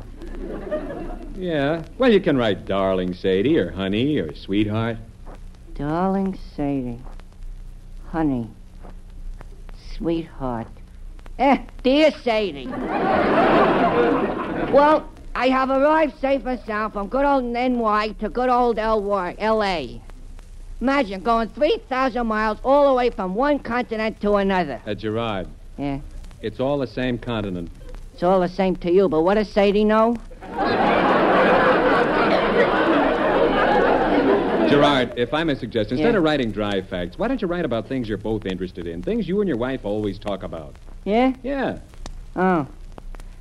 Yeah. 1.36 1.82
Well, 1.98 2.10
you 2.10 2.18
can 2.18 2.38
write 2.38 2.64
darling 2.64 3.12
Sadie 3.12 3.58
or 3.58 3.72
honey 3.72 4.16
or 4.16 4.34
sweetheart. 4.34 4.96
Darling 5.74 6.38
Sadie. 6.56 7.02
Honey. 8.08 8.48
Sweetheart. 9.94 10.66
Eh, 11.38 11.58
dear 11.82 12.10
Sadie. 12.10 12.68
well, 14.72 15.06
I 15.34 15.48
have 15.48 15.68
arrived 15.68 16.18
safe 16.20 16.46
and 16.46 16.58
sound 16.60 16.94
from 16.94 17.08
good 17.08 17.26
old 17.26 17.44
NY 17.44 18.14
to 18.20 18.30
good 18.30 18.48
old 18.48 18.78
LY, 18.78 19.36
LA. 19.38 19.98
Imagine 20.80 21.20
going 21.22 21.50
3,000 21.50 22.26
miles 22.26 22.58
all 22.64 22.88
the 22.88 22.94
way 22.94 23.10
from 23.10 23.34
one 23.34 23.58
continent 23.58 24.22
to 24.22 24.36
another. 24.36 24.80
Uh, 24.86 24.94
Gerard, 24.94 25.48
Yeah, 25.76 25.98
it's 26.44 26.60
all 26.60 26.78
the 26.78 26.86
same 26.86 27.16
continent. 27.18 27.70
it's 28.12 28.22
all 28.22 28.38
the 28.38 28.48
same 28.48 28.76
to 28.76 28.92
you, 28.92 29.08
but 29.08 29.22
what 29.22 29.34
does 29.34 29.48
Sadie 29.48 29.82
know? 29.84 30.14
Gerard, 34.68 35.12
if 35.16 35.32
I 35.34 35.44
may 35.44 35.54
suggest, 35.54 35.90
instead 35.92 36.12
Yeah. 36.12 36.18
of 36.18 36.24
writing 36.24 36.50
dry 36.50 36.80
facts, 36.82 37.18
why 37.18 37.28
don't 37.28 37.40
you 37.40 37.48
write 37.48 37.64
about 37.64 37.86
things 37.88 38.08
you're 38.08 38.18
both 38.18 38.44
interested 38.46 38.86
in? 38.86 39.02
Things 39.02 39.26
you 39.28 39.40
and 39.40 39.48
your 39.48 39.56
wife 39.58 39.84
always 39.84 40.18
talk 40.18 40.42
about. 40.42 40.74
Yeah? 41.04 41.32
Yeah. 41.42 41.78
Oh. 42.36 42.66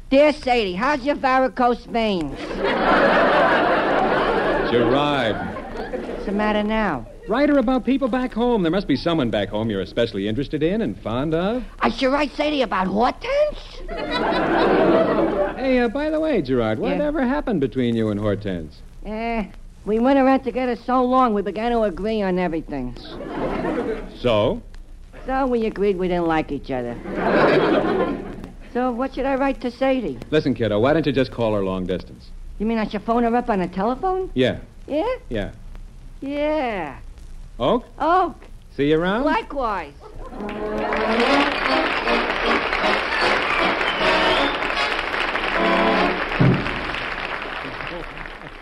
Dear 0.10 0.32
Sadie, 0.34 0.74
how's 0.74 1.04
your 1.06 1.16
varicose 1.16 1.86
veins? 1.86 2.38
Gerard, 4.72 5.36
What's 5.36 6.26
the 6.26 6.32
matter 6.32 6.64
now? 6.64 7.06
Write 7.28 7.50
her 7.50 7.58
about 7.58 7.86
people 7.86 8.08
back 8.08 8.34
home. 8.34 8.64
There 8.64 8.72
must 8.72 8.88
be 8.88 8.96
someone 8.96 9.30
back 9.30 9.50
home 9.50 9.70
you're 9.70 9.82
especially 9.82 10.28
interested 10.28 10.62
in 10.64 10.82
and 10.82 10.98
fond 11.02 11.34
of. 11.34 11.64
I 11.80 11.90
should 11.90 12.12
write 12.12 12.32
Sadie 12.32 12.62
about 12.62 12.88
Hortense? 12.88 13.82
Hey, 15.58 15.80
uh, 15.80 15.88
by 15.88 16.10
the 16.10 16.20
way, 16.20 16.42
Gerard, 16.42 16.80
Yeah. 16.80 16.92
whatever 16.92 17.22
happened 17.26 17.62
between 17.62 17.96
you 17.96 18.10
and 18.10 18.20
Hortense? 18.20 18.82
Eh, 19.06 19.46
we 19.86 20.00
went 20.00 20.20
around 20.20 20.42
together 20.44 20.76
so 20.76 21.04
long 21.04 21.34
we 21.34 21.42
began 21.42 21.72
to 21.72 21.82
agree 21.84 22.22
on 22.22 22.38
everything. 22.40 22.96
So? 24.20 24.62
So 25.26 25.48
we 25.48 25.66
agreed 25.66 25.98
we 25.98 26.08
didn't 26.10 26.28
like 26.28 26.52
each 26.52 26.70
other. 26.72 26.96
so 28.74 28.92
what 28.92 29.14
should 29.16 29.26
I 29.26 29.36
write 29.36 29.62
to 29.62 29.72
Sadie? 29.72 30.18
Listen, 30.32 30.54
kiddo, 30.54 30.80
why 30.80 30.94
don't 30.94 31.06
you 31.06 31.14
just 31.14 31.32
call 31.32 31.54
her 31.54 31.64
long 31.64 31.86
distance? 31.86 32.30
You 32.60 32.66
mean 32.66 32.78
I 32.78 32.88
should 32.88 33.02
phone 33.04 33.24
her 33.24 33.36
up 33.36 33.50
on 33.50 33.60
the 33.60 33.68
telephone? 33.68 34.30
Yeah, 34.34 34.58
Yeah? 34.88 35.16
yeah. 35.30 35.52
Yeah. 36.22 36.98
Oak, 37.60 37.86
Oh, 38.00 38.36
see 38.76 38.90
you 38.90 39.00
around? 39.00 39.24
likewise. 39.24 39.94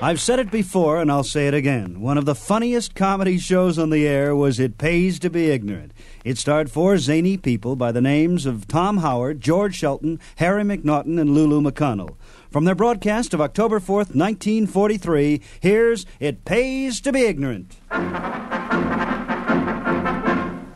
I've 0.03 0.19
said 0.19 0.39
it 0.39 0.49
before, 0.49 0.99
and 0.99 1.11
I'll 1.11 1.23
say 1.23 1.47
it 1.47 1.53
again. 1.53 2.01
One 2.01 2.17
of 2.17 2.25
the 2.25 2.33
funniest 2.33 2.95
comedy 2.95 3.37
shows 3.37 3.77
on 3.77 3.91
the 3.91 4.07
air 4.07 4.35
was 4.35 4.59
It 4.59 4.79
Pays 4.79 5.19
to 5.19 5.29
Be 5.29 5.51
Ignorant. 5.51 5.91
It 6.25 6.39
starred 6.39 6.71
four 6.71 6.97
zany 6.97 7.37
people 7.37 7.75
by 7.75 7.91
the 7.91 8.01
names 8.01 8.47
of 8.47 8.67
Tom 8.67 8.97
Howard, 8.97 9.41
George 9.41 9.75
Shelton, 9.75 10.19
Harry 10.37 10.63
McNaughton, 10.63 11.21
and 11.21 11.35
Lulu 11.35 11.61
McConnell. 11.61 12.15
From 12.51 12.65
their 12.65 12.75
broadcast 12.75 13.33
of 13.33 13.39
October 13.39 13.79
4th, 13.79 14.13
1943, 14.13 15.41
here's 15.61 16.05
It 16.19 16.43
Pays 16.43 16.99
to 16.99 17.13
Be 17.13 17.21
Ignorant. 17.21 17.77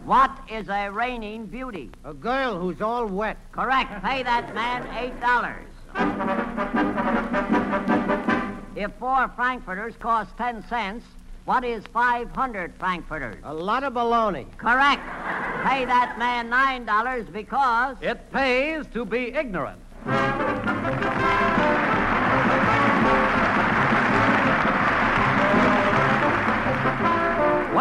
What 0.06 0.32
is 0.50 0.70
a 0.70 0.90
reigning 0.90 1.48
beauty? 1.48 1.92
A 2.06 2.14
girl 2.14 2.58
who's 2.58 2.82
all 2.82 3.08
wet. 3.08 3.38
Correct. 3.52 4.02
Pay 4.06 4.24
that 4.24 4.56
man 4.56 4.88
eight 4.96 5.20
dollars. 5.20 5.68
If 8.78 8.94
four 8.98 9.30
frankfurters 9.36 9.96
cost 10.00 10.38
ten 10.38 10.66
cents, 10.70 11.06
what 11.44 11.66
is 11.66 11.84
five 11.92 12.32
hundred 12.32 12.74
frankfurters? 12.80 13.36
A 13.44 13.54
lot 13.54 13.84
of 13.84 13.94
baloney. 13.94 14.46
Correct. 14.58 15.04
Pay 15.68 15.84
that 15.84 16.16
man 16.18 16.50
$9 16.50 17.34
because. 17.34 17.98
It 18.02 18.32
pays 18.32 18.86
to 18.94 19.04
be 19.04 19.34
ignorant. 19.34 19.82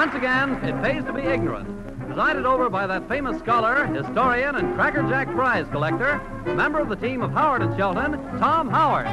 Once 0.05 0.17
again, 0.17 0.53
it 0.63 0.83
pays 0.83 1.03
to 1.05 1.15
be 1.15 1.23
ignorant. 1.23 1.67
Presided 2.07 2.45
over 2.45 2.69
by 2.69 2.87
that 2.87 3.09
famous 3.09 3.39
scholar, 3.39 3.87
historian, 3.87 4.55
and 4.57 4.75
Cracker 4.75 5.03
Jack 5.05 5.31
prize 5.31 5.65
collector, 5.73 6.21
member 6.45 6.79
of 6.79 6.91
the 6.91 6.97
team 6.97 7.23
of 7.23 7.31
Howard 7.31 7.63
and 7.63 7.75
Shelton, 7.75 8.13
Tom 8.39 8.69
Howard. 8.69 9.07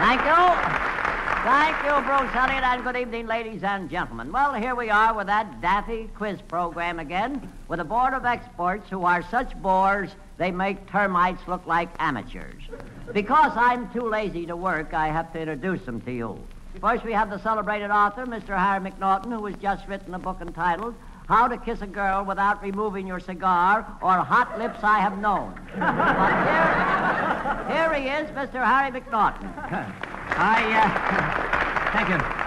Thank 0.00 0.22
you. 0.24 0.46
Thank 1.44 1.76
you, 1.84 2.08
Bruce 2.08 2.34
Elliott, 2.34 2.64
and 2.64 2.82
good 2.82 2.96
evening, 2.96 3.26
ladies 3.26 3.62
and 3.62 3.90
gentlemen. 3.90 4.32
Well, 4.32 4.54
here 4.54 4.74
we 4.74 4.88
are 4.88 5.12
with 5.12 5.26
that 5.26 5.60
daffy 5.60 6.08
quiz 6.16 6.40
program 6.48 6.98
again, 6.98 7.52
with 7.68 7.80
a 7.80 7.84
board 7.84 8.14
of 8.14 8.24
experts 8.24 8.88
who 8.88 9.04
are 9.04 9.22
such 9.30 9.54
bores 9.60 10.16
they 10.38 10.50
make 10.50 10.86
termites 10.86 11.46
look 11.46 11.66
like 11.66 11.90
amateurs. 11.98 12.62
Because 13.12 13.52
I'm 13.56 13.90
too 13.92 14.08
lazy 14.08 14.46
to 14.46 14.56
work, 14.56 14.92
I 14.92 15.08
have 15.08 15.32
to 15.32 15.40
introduce 15.40 15.82
them 15.84 16.00
to 16.02 16.12
you. 16.12 16.38
First, 16.80 17.04
we 17.04 17.12
have 17.12 17.30
the 17.30 17.38
celebrated 17.38 17.90
author, 17.90 18.26
Mr. 18.26 18.56
Harry 18.58 18.90
McNaughton, 18.90 19.32
who 19.32 19.46
has 19.46 19.56
just 19.56 19.86
written 19.88 20.12
a 20.14 20.18
book 20.18 20.38
entitled 20.40 20.94
How 21.26 21.48
to 21.48 21.56
Kiss 21.56 21.80
a 21.80 21.86
Girl 21.86 22.24
Without 22.24 22.62
Removing 22.62 23.06
Your 23.06 23.20
Cigar 23.20 23.86
or 24.02 24.12
Hot 24.18 24.58
Lips 24.58 24.80
I 24.82 24.98
Have 24.98 25.18
Known. 25.18 25.54
but 25.78 27.70
here, 27.70 27.76
here 27.76 27.94
he 27.94 28.08
is, 28.22 28.30
Mr. 28.32 28.62
Harry 28.62 28.90
McNaughton. 28.90 29.50
I, 30.38 30.72
uh, 30.82 31.92
thank 31.92 32.08
you. 32.10 32.46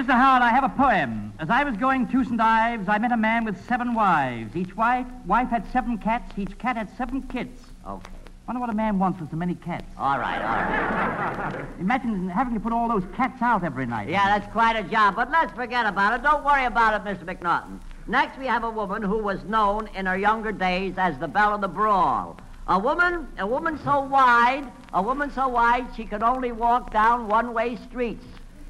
Mr. 0.00 0.12
Howard, 0.12 0.42
I 0.42 0.50
have 0.50 0.64
a 0.64 0.68
poem. 0.68 1.32
As 1.38 1.50
I 1.50 1.64
was 1.64 1.76
going 1.76 2.06
to 2.08 2.24
St. 2.24 2.40
Ives, 2.40 2.88
I 2.88 2.98
met 2.98 3.10
a 3.12 3.16
man 3.16 3.44
with 3.44 3.64
seven 3.66 3.94
wives. 3.94 4.54
Each 4.54 4.76
wife, 4.76 5.06
wife 5.26 5.48
had 5.48 5.70
seven 5.72 5.98
cats. 5.98 6.32
Each 6.36 6.56
cat 6.58 6.76
had 6.76 6.96
seven 6.96 7.22
kits. 7.22 7.62
Okay. 7.86 8.10
I 8.46 8.50
wonder 8.50 8.60
what 8.60 8.68
a 8.68 8.76
man 8.76 8.98
wants 8.98 9.20
with 9.20 9.30
so 9.30 9.36
many 9.36 9.54
cats. 9.54 9.86
All 9.96 10.18
right, 10.18 10.38
all 10.38 11.56
right. 11.56 11.66
Imagine 11.80 12.28
having 12.28 12.52
to 12.52 12.60
put 12.60 12.74
all 12.74 12.88
those 12.88 13.04
cats 13.16 13.40
out 13.40 13.64
every 13.64 13.86
night. 13.86 14.10
Yeah, 14.10 14.38
that's 14.38 14.52
quite 14.52 14.76
a 14.76 14.82
job, 14.82 15.16
but 15.16 15.30
let's 15.30 15.50
forget 15.54 15.86
about 15.86 16.12
it. 16.12 16.22
Don't 16.22 16.44
worry 16.44 16.66
about 16.66 16.92
it, 16.92 17.08
Mr. 17.08 17.24
McNaughton. 17.24 17.80
Next, 18.06 18.38
we 18.38 18.44
have 18.44 18.62
a 18.62 18.70
woman 18.70 19.02
who 19.02 19.16
was 19.16 19.42
known 19.44 19.88
in 19.94 20.04
her 20.04 20.18
younger 20.18 20.52
days 20.52 20.92
as 20.98 21.18
the 21.18 21.26
Belle 21.26 21.54
of 21.54 21.62
the 21.62 21.68
Brawl. 21.68 22.36
A 22.68 22.78
woman, 22.78 23.28
a 23.38 23.46
woman 23.46 23.78
so 23.82 24.00
wide, 24.00 24.70
a 24.92 25.00
woman 25.00 25.30
so 25.30 25.48
wide 25.48 25.86
she 25.96 26.04
could 26.04 26.22
only 26.22 26.52
walk 26.52 26.92
down 26.92 27.28
one-way 27.28 27.76
streets. 27.76 28.26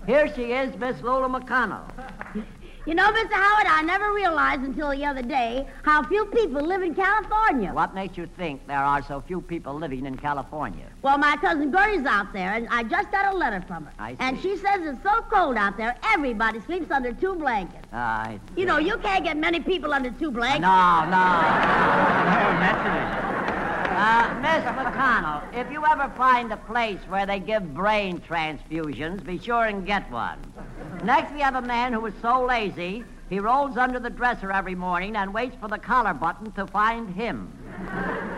Here 0.07 0.33
she 0.37 0.52
is, 0.52 0.76
Miss 0.76 1.00
Lulu 1.02 1.26
McConnell. 1.26 1.90
You 2.87 2.95
know, 2.95 3.11
Mr. 3.11 3.33
Howard, 3.33 3.67
I 3.67 3.81
never 3.81 4.12
realized 4.12 4.61
until 4.61 4.91
the 4.91 5.07
other 5.07 5.23
day 5.23 5.67
how 5.85 6.03
few 6.03 6.26
people 6.26 6.61
live 6.61 6.83
in 6.83 6.95
California. 6.95 7.73
What 7.73 7.95
makes 7.95 8.19
you 8.19 8.26
think 8.37 8.67
there 8.67 8.85
are 8.85 9.03
so 9.03 9.23
few 9.26 9.41
people 9.41 9.73
living 9.73 10.05
in 10.05 10.19
California? 10.19 10.85
Well, 11.00 11.17
my 11.17 11.38
cousin 11.38 11.73
Gertie's 11.73 12.05
out 12.05 12.35
there, 12.35 12.53
and 12.53 12.69
I 12.69 12.83
just 12.83 13.11
got 13.11 13.33
a 13.33 13.37
letter 13.38 13.64
from 13.67 13.87
her. 13.87 13.93
I 13.99 14.11
see. 14.11 14.17
And 14.21 14.38
she 14.38 14.59
says 14.59 14.83
it's 14.83 15.03
so 15.03 15.23
cold 15.33 15.57
out 15.57 15.79
there, 15.79 15.97
everybody 16.12 16.61
sleeps 16.61 16.91
under 16.91 17.14
two 17.14 17.35
blankets. 17.37 17.88
I 17.91 18.38
You 18.55 18.67
know, 18.67 18.76
you 18.76 18.99
can't 18.99 19.25
get 19.25 19.38
many 19.38 19.61
people 19.61 19.95
under 19.95 20.11
two 20.11 20.31
blankets. 20.31 20.61
No, 20.61 21.07
no. 21.09 21.25
Uh, 23.97 24.35
Miss 24.43 24.62
McConnell, 24.64 25.41
if 25.55 25.73
you 25.73 25.83
ever 25.87 26.12
find 26.17 26.53
a 26.53 26.59
place 26.59 27.00
where 27.09 27.25
they 27.25 27.38
give 27.38 27.73
brain 27.73 28.21
transfusions, 28.21 29.25
be 29.25 29.38
sure 29.38 29.64
and 29.64 29.87
get 29.87 30.11
one. 30.11 30.38
Next, 31.05 31.33
we 31.35 31.41
have 31.41 31.55
a 31.55 31.61
man 31.63 31.93
who 31.93 32.05
is 32.07 32.15
so 32.23 32.45
lazy, 32.45 33.05
he 33.29 33.39
rolls 33.39 33.77
under 33.77 33.99
the 34.01 34.09
dresser 34.11 34.51
every 34.51 34.75
morning 34.75 35.17
and 35.17 35.35
waits 35.35 35.55
for 35.61 35.69
the 35.69 35.79
collar 35.79 36.14
button 36.14 36.51
to 36.53 36.67
find 36.67 37.14
him. 37.14 37.53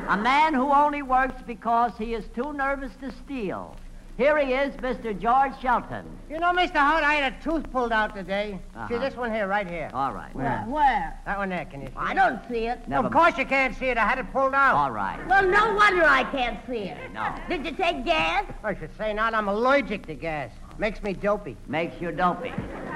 A 0.08 0.16
man 0.16 0.52
who 0.52 0.72
only 0.72 1.02
works 1.02 1.40
because 1.46 1.92
he 1.96 2.14
is 2.14 2.24
too 2.34 2.52
nervous 2.52 2.92
to 3.00 3.12
steal. 3.12 3.76
Here 4.16 4.38
he 4.38 4.54
is, 4.54 4.74
Mr. 4.76 5.16
George 5.16 5.52
Shelton. 5.60 6.06
You 6.30 6.38
know, 6.40 6.50
Mr. 6.52 6.76
Howard, 6.76 7.04
I 7.04 7.14
had 7.16 7.34
a 7.34 7.44
tooth 7.44 7.70
pulled 7.70 7.92
out 7.92 8.14
today. 8.16 8.58
See 8.72 8.78
Uh-huh. 8.78 8.98
this 8.98 9.14
one 9.14 9.30
here, 9.32 9.46
right 9.46 9.68
here. 9.68 9.90
All 9.92 10.12
right. 10.12 10.34
Where? 10.34 10.64
Where? 10.66 11.20
That 11.26 11.36
one 11.38 11.50
there, 11.50 11.66
can 11.66 11.82
you 11.82 11.88
see 11.88 11.92
I 11.96 12.06
it? 12.06 12.10
I 12.10 12.14
don't 12.14 12.40
see 12.48 12.66
it. 12.66 12.88
Never 12.88 13.08
of 13.08 13.12
course 13.12 13.36
you 13.36 13.44
can't 13.44 13.76
see 13.76 13.86
it. 13.86 13.98
I 13.98 14.06
had 14.06 14.18
it 14.18 14.32
pulled 14.32 14.54
out. 14.54 14.74
All 14.74 14.90
right. 14.90 15.18
Well, 15.28 15.44
no 15.46 15.74
wonder 15.74 16.02
I 16.04 16.24
can't 16.32 16.58
see 16.66 16.88
it. 16.88 17.12
No. 17.12 17.32
Did 17.48 17.64
you 17.66 17.72
take 17.72 18.04
gas? 18.06 18.44
I 18.64 18.74
should 18.74 18.96
say 18.96 19.12
not. 19.12 19.34
I'm 19.34 19.48
allergic 19.48 20.06
to 20.06 20.14
gas. 20.14 20.50
Makes 20.78 21.02
me 21.02 21.14
dopey. 21.14 21.56
Makes 21.66 22.00
you 22.00 22.12
dopey. 22.12 22.52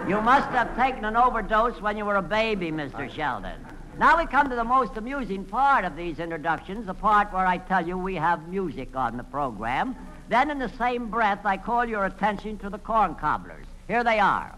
You 0.07 0.21
must 0.21 0.49
have 0.51 0.77
taken 0.77 1.05
an 1.05 1.17
overdose 1.17 1.81
when 1.81 1.97
you 1.97 2.05
were 2.05 2.17
a 2.17 2.23
baby, 2.23 2.71
Mr. 2.71 3.11
Shelton. 3.11 3.67
Now 3.99 4.19
we 4.19 4.27
come 4.27 4.49
to 4.49 4.57
the 4.57 4.65
most 4.65 4.97
amusing 4.97 5.45
part 5.45 5.85
of 5.85 5.97
these 5.97 6.19
introductions, 6.19 6.87
the 6.87 6.95
part 6.95 7.33
where 7.33 7.47
I 7.47 7.59
tell 7.59 7.87
you 7.87 7.97
we 7.97 8.15
have 8.17 8.49
music 8.49 8.97
on 8.97 9.17
the 9.17 9.25
program. 9.25 9.97
Then, 10.29 10.51
in 10.51 10.59
the 10.59 10.71
same 10.79 11.11
breath, 11.11 11.45
I 11.45 11.57
call 11.57 11.85
your 11.85 12.05
attention 12.07 12.57
to 12.59 12.71
the 12.71 12.79
Korn 12.79 13.15
Kobblers. 13.15 13.67
Here 13.89 14.05
they 14.05 14.21
are. 14.21 14.57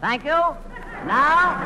Thank 0.00 0.24
you. 0.24 0.40
Now, 1.06 1.58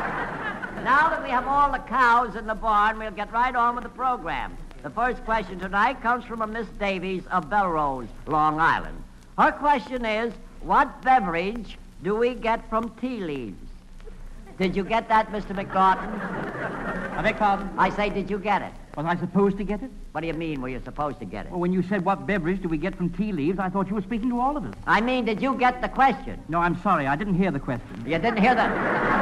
now 0.83 1.09
that 1.09 1.23
we 1.23 1.29
have 1.29 1.47
all 1.47 1.71
the 1.71 1.79
cows 1.79 2.35
in 2.35 2.45
the 2.45 2.55
barn, 2.55 2.99
we'll 2.99 3.11
get 3.11 3.31
right 3.31 3.55
on 3.55 3.75
with 3.75 3.83
the 3.83 3.89
program. 3.89 4.57
The 4.83 4.89
first 4.91 5.23
question 5.25 5.59
tonight 5.59 6.01
comes 6.01 6.23
from 6.23 6.41
a 6.41 6.47
Miss 6.47 6.67
Davies 6.79 7.23
of 7.31 7.49
Bellerose, 7.49 8.07
Long 8.27 8.59
Island. 8.59 9.03
Her 9.37 9.51
question 9.51 10.05
is, 10.05 10.33
what 10.61 11.01
beverage 11.01 11.77
do 12.03 12.15
we 12.15 12.35
get 12.35 12.67
from 12.69 12.89
tea 13.01 13.19
leaves? 13.19 13.57
Did 14.59 14.75
you 14.75 14.83
get 14.83 15.09
that, 15.09 15.31
Mr. 15.31 15.55
McNaughton? 15.55 17.17
I 17.17 17.21
beg 17.21 17.37
pardon? 17.37 17.69
I 17.77 17.89
say, 17.89 18.09
did 18.09 18.29
you 18.29 18.37
get 18.39 18.61
it? 18.61 18.71
Was 18.95 19.05
I 19.05 19.15
supposed 19.17 19.57
to 19.57 19.63
get 19.63 19.83
it? 19.83 19.91
What 20.11 20.21
do 20.21 20.27
you 20.27 20.33
mean, 20.33 20.61
were 20.61 20.69
you 20.69 20.81
supposed 20.83 21.19
to 21.19 21.25
get 21.25 21.45
it? 21.45 21.51
Well, 21.51 21.59
when 21.59 21.73
you 21.73 21.83
said 21.83 22.03
what 22.05 22.25
beverage 22.25 22.61
do 22.61 22.69
we 22.69 22.77
get 22.77 22.95
from 22.95 23.09
tea 23.11 23.31
leaves, 23.31 23.59
I 23.59 23.69
thought 23.69 23.87
you 23.89 23.95
were 23.95 24.01
speaking 24.01 24.29
to 24.29 24.39
all 24.39 24.57
of 24.57 24.65
us. 24.65 24.73
I 24.87 25.01
mean, 25.01 25.25
did 25.25 25.41
you 25.41 25.55
get 25.55 25.81
the 25.81 25.89
question? 25.89 26.41
No, 26.49 26.59
I'm 26.59 26.81
sorry. 26.81 27.05
I 27.05 27.15
didn't 27.15 27.35
hear 27.35 27.51
the 27.51 27.59
question. 27.59 28.03
You 28.05 28.17
didn't 28.17 28.37
hear 28.37 28.55
that? 28.55 29.16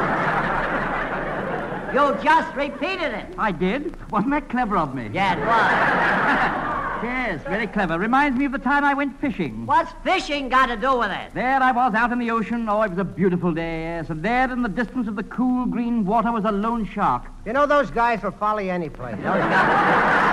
You 1.95 2.17
just 2.21 2.53
repeated 2.55 3.13
it. 3.13 3.25
I 3.38 3.51
did? 3.51 3.95
Wasn't 4.12 4.31
that 4.31 4.49
clever 4.49 4.77
of 4.77 4.93
me? 4.93 5.10
Yeah, 5.13 5.36
it 5.36 5.45
was. 5.45 6.71
Yes, 7.03 7.43
very 7.43 7.67
clever. 7.67 7.99
Reminds 7.99 8.38
me 8.39 8.45
of 8.45 8.51
the 8.53 8.58
time 8.58 8.84
I 8.84 8.93
went 8.95 9.19
fishing. 9.21 9.65
What's 9.67 9.91
fishing 10.03 10.47
got 10.49 10.67
to 10.67 10.77
do 10.77 10.97
with 10.97 11.12
it? 11.12 11.34
There 11.36 11.62
I 11.62 11.71
was 11.71 11.93
out 11.93 12.12
in 12.12 12.19
the 12.19 12.31
ocean. 12.31 12.67
Oh, 12.69 12.81
it 12.81 12.89
was 12.89 12.97
a 12.97 13.03
beautiful 13.03 13.53
day, 13.53 13.81
yes. 13.81 14.10
And 14.10 14.23
there 14.23 14.49
in 14.51 14.63
the 14.63 14.69
distance 14.69 15.08
of 15.08 15.15
the 15.15 15.23
cool 15.23 15.65
green 15.67 16.05
water 16.05 16.31
was 16.31 16.45
a 16.45 16.51
lone 16.51 16.86
shark. 16.86 17.23
You 17.45 17.53
know, 17.53 17.67
those 17.67 17.91
guys 17.91 18.23
will 18.23 18.31
follow 18.31 18.60
you 18.60 18.71
any 18.71 18.89
place. 18.89 19.17
Those 19.17 19.23
guys. 19.25 20.25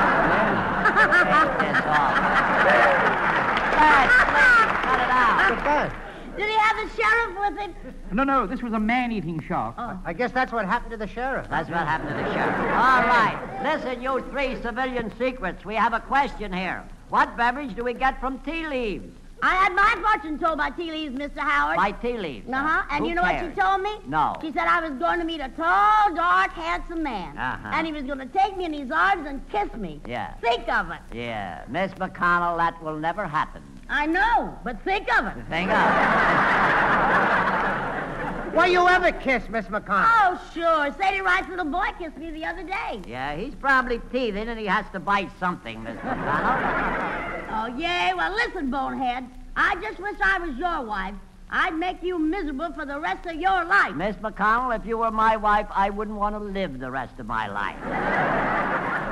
Take 0.87 1.59
this 1.59 1.85
off. 1.85 2.15
Bad, 3.77 4.09
please, 4.33 4.73
cut 4.87 5.01
it 5.01 5.11
out. 5.11 5.49
Goodbye. 5.49 5.89
Did 5.89 5.93
he 5.93 6.02
have 6.73 6.89
the 6.89 7.03
sheriff 7.03 7.39
with 7.39 7.59
him? 7.59 7.75
No, 8.13 8.25
no, 8.25 8.47
this 8.47 8.63
was 8.63 8.73
a 8.73 8.81
man-eating 8.81 9.41
shark. 9.41 9.75
I 9.79 10.13
guess 10.13 10.33
that's 10.33 10.53
what 10.53 10.67
happened 10.67 10.93
to 10.93 10.97
the 10.97 11.07
sheriff. 11.07 11.47
That's 11.49 11.69
what 11.69 11.79
happened 11.79 12.11
to 12.11 12.17
the 12.17 12.33
sheriff. 12.33 12.57
All 12.57 13.03
right. 13.05 13.39
Listen, 13.63 14.03
you 14.03 14.21
three 14.31 14.61
civilian 14.63 15.13
secrets. 15.19 15.65
We 15.65 15.75
have 15.75 15.93
a 15.93 16.01
question 16.01 16.53
here. 16.53 16.85
What 17.09 17.37
beverage 17.37 17.75
do 17.77 17.85
we 17.85 17.95
get 17.95 18.21
from 18.21 18.39
tea 18.41 18.67
leaves? 18.67 19.13
I 19.45 19.57
had 19.57 19.75
my 19.75 19.97
fortune 20.01 20.39
told 20.39 20.59
by 20.59 20.71
tea 20.71 20.93
leaves, 20.93 21.17
Mr. 21.17 21.39
Howard. 21.39 21.77
By 21.77 21.91
tea 21.91 22.17
leaves. 22.17 22.49
Uh-huh. 22.49 22.85
And 22.91 23.03
Who 23.03 23.09
you 23.09 23.17
know 23.17 23.23
what 23.23 23.41
she 23.41 23.61
told 23.61 23.83
me? 23.83 23.91
No. 24.07 24.37
She 24.41 24.53
said 24.53 24.69
I 24.69 24.81
was 24.89 24.97
going 25.01 25.19
to 25.19 25.25
meet 25.25 25.41
a 25.41 25.49
tall, 25.49 26.15
dark, 26.15 26.53
handsome 26.53 27.03
man. 27.03 27.37
Uh-huh. 27.37 27.71
And 27.73 27.85
he 27.85 27.93
was 27.93 28.05
going 28.05 28.21
to 28.21 28.27
take 28.27 28.57
me 28.57 28.67
in 28.67 28.73
his 28.73 28.93
arms 28.93 29.27
and 29.27 29.47
kiss 29.51 29.73
me. 29.75 30.01
Yeah. 30.07 30.35
Think 30.35 30.69
of 30.73 30.91
it. 30.91 31.01
Yeah. 31.13 31.65
Miss 31.69 31.91
McConnell, 31.95 32.57
that 32.57 32.81
will 32.85 32.97
never 32.97 33.27
happen. 33.27 33.63
I 33.93 34.07
know, 34.07 34.59
but 34.65 34.83
think 34.85 35.07
of 35.19 35.27
it. 35.27 35.35
Think 35.51 35.71
of 35.71 35.87
it. 38.51 38.57
Were 38.57 38.67
you 38.67 38.89
ever 38.89 39.13
kissed, 39.13 39.51
Miss 39.51 39.67
McConnell? 39.67 40.09
Oh, 40.09 40.41
sure. 40.55 40.91
Sadie 40.99 41.21
Wright's 41.21 41.51
little 41.51 41.67
boy 41.67 41.89
kissed 41.99 42.17
me 42.17 42.31
the 42.31 42.47
other 42.47 42.63
day. 42.63 43.03
Yeah, 43.07 43.37
he's 43.37 43.55
probably 43.55 44.01
teething 44.11 44.49
and 44.49 44.59
he 44.59 44.65
has 44.65 44.87
to 44.93 45.01
bite 45.01 45.31
something, 45.39 45.83
Miss 45.83 45.99
McConnell. 45.99 47.41
Oh, 47.55 47.67
yay. 47.67 48.13
Well, 48.17 48.33
listen, 48.33 48.71
bonehead. 48.71 49.27
I 49.55 49.75
just 49.83 49.99
wish 50.01 50.17
I 50.25 50.39
was 50.39 50.57
your 50.57 50.87
wife. 50.87 51.15
I'd 51.51 51.75
make 51.75 52.03
you 52.03 52.19
miserable 52.19 52.73
for 52.73 52.87
the 52.87 52.99
rest 52.99 53.27
of 53.27 53.35
your 53.35 53.67
life. 53.67 53.95
Miss 53.95 54.17
McConnell, 54.17 54.75
if 54.75 54.87
you 54.87 54.97
were 54.97 55.11
my 55.11 55.37
wife, 55.37 55.67
I 55.71 55.91
wouldn't 55.91 56.17
want 56.17 56.35
to 56.35 56.39
live 56.39 56.79
the 56.79 56.91
rest 56.91 57.21
of 57.21 57.27
my 57.27 57.49
life. 57.49 59.12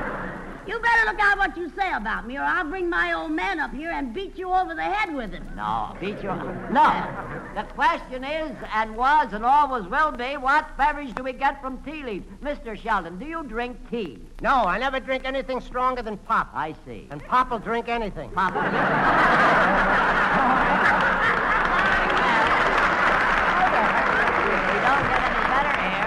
You 1.11 1.17
look 1.17 1.25
out 1.25 1.37
what 1.39 1.57
you 1.57 1.69
say 1.77 1.91
about 1.91 2.25
me, 2.25 2.37
or 2.37 2.41
I'll 2.41 2.63
bring 2.63 2.89
my 2.89 3.11
old 3.11 3.31
man 3.31 3.59
up 3.59 3.73
here 3.73 3.91
and 3.91 4.13
beat 4.13 4.37
you 4.37 4.49
over 4.49 4.73
the 4.73 4.81
head 4.81 5.13
with 5.13 5.33
him. 5.33 5.45
No, 5.57 5.93
beat 5.99 6.23
you. 6.23 6.29
No. 6.71 7.05
The 7.53 7.63
question 7.63 8.23
is, 8.23 8.55
and 8.73 8.95
was, 8.95 9.33
and 9.33 9.43
always 9.43 9.85
will 9.87 10.13
be, 10.13 10.37
what 10.37 10.77
beverage 10.77 11.13
do 11.15 11.23
we 11.23 11.33
get 11.33 11.61
from 11.61 11.79
tea 11.83 12.01
leaves? 12.03 12.25
Mr. 12.41 12.77
Shelton, 12.81 13.19
do 13.19 13.25
you 13.25 13.43
drink 13.43 13.75
tea? 13.89 14.19
No, 14.41 14.53
I 14.53 14.77
never 14.77 15.01
drink 15.01 15.25
anything 15.25 15.59
stronger 15.59 16.01
than 16.01 16.15
pop. 16.15 16.49
I 16.53 16.75
see. 16.85 17.07
And 17.11 17.21
Pop 17.25 17.51
will 17.51 17.59
drink 17.59 17.89
anything. 17.89 18.29
Pop. 18.29 18.53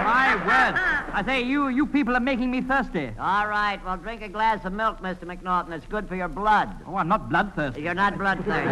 My 0.04 0.36
word. 0.46 1.03
I 1.14 1.22
say, 1.24 1.42
you, 1.42 1.68
you 1.68 1.86
people 1.86 2.16
are 2.16 2.20
making 2.20 2.50
me 2.50 2.60
thirsty. 2.60 3.12
All 3.20 3.46
right, 3.46 3.78
well, 3.84 3.96
drink 3.96 4.20
a 4.22 4.28
glass 4.28 4.64
of 4.64 4.72
milk, 4.72 5.00
Mr. 5.00 5.20
McNaughton. 5.20 5.70
It's 5.70 5.86
good 5.86 6.08
for 6.08 6.16
your 6.16 6.26
blood. 6.26 6.68
Oh, 6.88 6.96
I'm 6.96 7.06
not 7.06 7.28
bloodthirsty. 7.28 7.82
You're 7.82 7.94
not 7.94 8.18
bloodthirsty. 8.18 8.50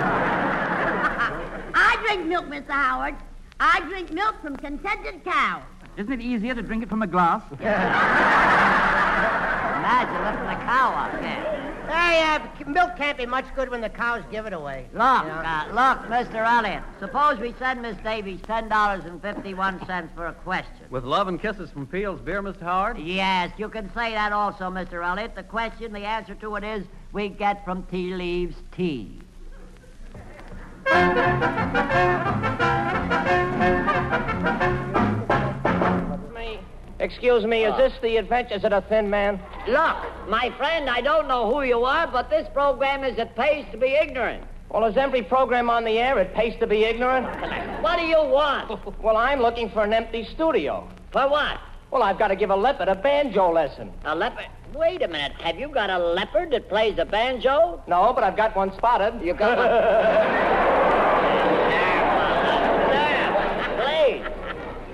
I 1.74 1.96
drink 2.04 2.26
milk, 2.26 2.46
Mr. 2.46 2.70
Howard. 2.70 3.14
I 3.60 3.78
drink 3.88 4.10
milk 4.10 4.42
from 4.42 4.56
contented 4.56 5.22
cows. 5.22 5.62
Isn't 5.96 6.12
it 6.12 6.20
easier 6.20 6.52
to 6.52 6.62
drink 6.62 6.82
it 6.82 6.88
from 6.88 7.02
a 7.02 7.06
glass? 7.06 7.44
Imagine 7.52 7.70
lifting 10.24 10.48
a 10.48 10.56
cow 10.66 10.94
up 10.96 11.12
there. 11.20 11.61
Hey, 11.88 12.22
uh, 12.22 12.40
milk 12.70 12.96
can't 12.96 13.18
be 13.18 13.26
much 13.26 13.44
good 13.54 13.68
when 13.68 13.80
the 13.80 13.88
cows 13.88 14.22
give 14.30 14.46
it 14.46 14.52
away. 14.52 14.86
Look, 14.92 15.22
You 15.24 15.28
know? 15.28 15.34
uh, 15.34 15.64
look, 15.68 16.08
Mr. 16.08 16.36
Elliott. 16.46 16.82
Suppose 17.00 17.38
we 17.38 17.54
send 17.58 17.82
Miss 17.82 17.96
Davies 17.98 18.40
ten 18.46 18.68
dollars 18.68 19.04
and 19.04 19.20
fifty-one 19.20 19.84
cents 19.86 20.12
for 20.14 20.26
a 20.26 20.32
question. 20.32 20.86
With 20.90 21.04
love 21.04 21.28
and 21.28 21.40
kisses 21.40 21.70
from 21.70 21.86
Fields 21.86 22.20
Beer, 22.22 22.42
Mr. 22.42 22.62
Howard? 22.62 22.98
Yes, 22.98 23.50
you 23.58 23.68
can 23.68 23.92
say 23.94 24.12
that 24.12 24.32
also, 24.32 24.70
Mr. 24.70 25.04
Elliott. 25.06 25.34
The 25.34 25.42
question, 25.42 25.92
the 25.92 26.00
answer 26.04 26.34
to 26.36 26.56
it 26.56 26.64
is, 26.64 26.84
we 27.12 27.28
get 27.28 27.64
from 27.64 27.82
tea 27.84 28.14
leaves 28.14 28.56
tea. 28.74 29.18
Excuse 37.02 37.44
me, 37.44 37.64
is 37.64 37.72
uh. 37.72 37.78
this 37.78 37.92
the 38.00 38.16
Adventures 38.16 38.62
of 38.62 38.72
a 38.72 38.80
Thin 38.82 39.10
Man? 39.10 39.40
Look, 39.66 39.96
my 40.28 40.54
friend, 40.56 40.88
I 40.88 41.00
don't 41.00 41.26
know 41.26 41.52
who 41.52 41.62
you 41.62 41.82
are, 41.82 42.06
but 42.06 42.30
this 42.30 42.46
program 42.54 43.02
is 43.02 43.18
it 43.18 43.34
pays 43.34 43.66
to 43.72 43.76
be 43.76 43.88
ignorant. 43.88 44.44
Well, 44.70 44.84
is 44.84 44.96
every 44.96 45.22
program 45.22 45.68
on 45.68 45.84
the 45.84 45.98
air 45.98 46.16
it 46.18 46.32
pays 46.32 46.54
to 46.60 46.66
be 46.68 46.84
ignorant? 46.84 47.26
What 47.82 47.98
do 47.98 48.04
you 48.04 48.18
want? 48.18 48.70
well, 49.02 49.16
I'm 49.16 49.40
looking 49.40 49.68
for 49.70 49.82
an 49.82 49.92
empty 49.92 50.28
studio. 50.32 50.88
For 51.10 51.28
what? 51.28 51.58
Well, 51.90 52.04
I've 52.04 52.20
got 52.20 52.28
to 52.28 52.36
give 52.36 52.50
a 52.50 52.56
leopard 52.56 52.86
a 52.86 52.94
banjo 52.94 53.52
lesson. 53.52 53.90
A 54.04 54.14
leopard? 54.14 54.46
Wait 54.72 55.02
a 55.02 55.08
minute. 55.08 55.32
Have 55.42 55.58
you 55.58 55.68
got 55.68 55.90
a 55.90 55.98
leopard 55.98 56.52
that 56.52 56.68
plays 56.68 56.94
the 56.96 57.04
banjo? 57.04 57.82
No, 57.88 58.12
but 58.14 58.22
I've 58.22 58.36
got 58.36 58.54
one 58.54 58.72
spotted. 58.76 59.20
You 59.22 59.34
got 59.34 59.58
one? 59.58 59.66
Please. 63.82 64.22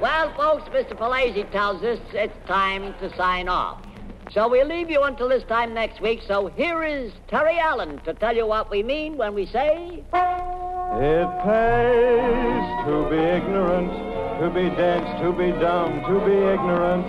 Well, 0.01 0.33
folks, 0.49 0.69
Mr. 0.71 0.97
Palazzi 0.97 1.45
tells 1.53 1.83
us 1.83 1.99
it's 2.15 2.33
time 2.47 2.95
to 3.01 3.15
sign 3.19 3.51
off. 3.51 3.83
So 4.31 4.49
we'll 4.49 4.67
leave 4.67 4.89
you 4.89 5.03
until 5.03 5.29
this 5.29 5.43
time 5.43 5.75
next 5.75 6.01
week. 6.01 6.23
So 6.27 6.47
here 6.47 6.83
is 6.83 7.13
Terry 7.29 7.59
Allen 7.59 8.01
to 8.07 8.15
tell 8.15 8.35
you 8.35 8.47
what 8.47 8.71
we 8.71 8.83
mean 8.83 9.19
when 9.19 9.35
we 9.35 9.45
say. 9.45 10.03
It 10.15 11.29
pays 11.45 12.67
to 12.87 13.07
be 13.11 13.19
ignorant, 13.19 13.93
to 14.41 14.49
be 14.49 14.75
dense, 14.75 15.21
to 15.21 15.33
be 15.33 15.51
dumb, 15.61 16.01
to 16.09 16.19
be 16.25 16.33
ignorant. 16.33 17.05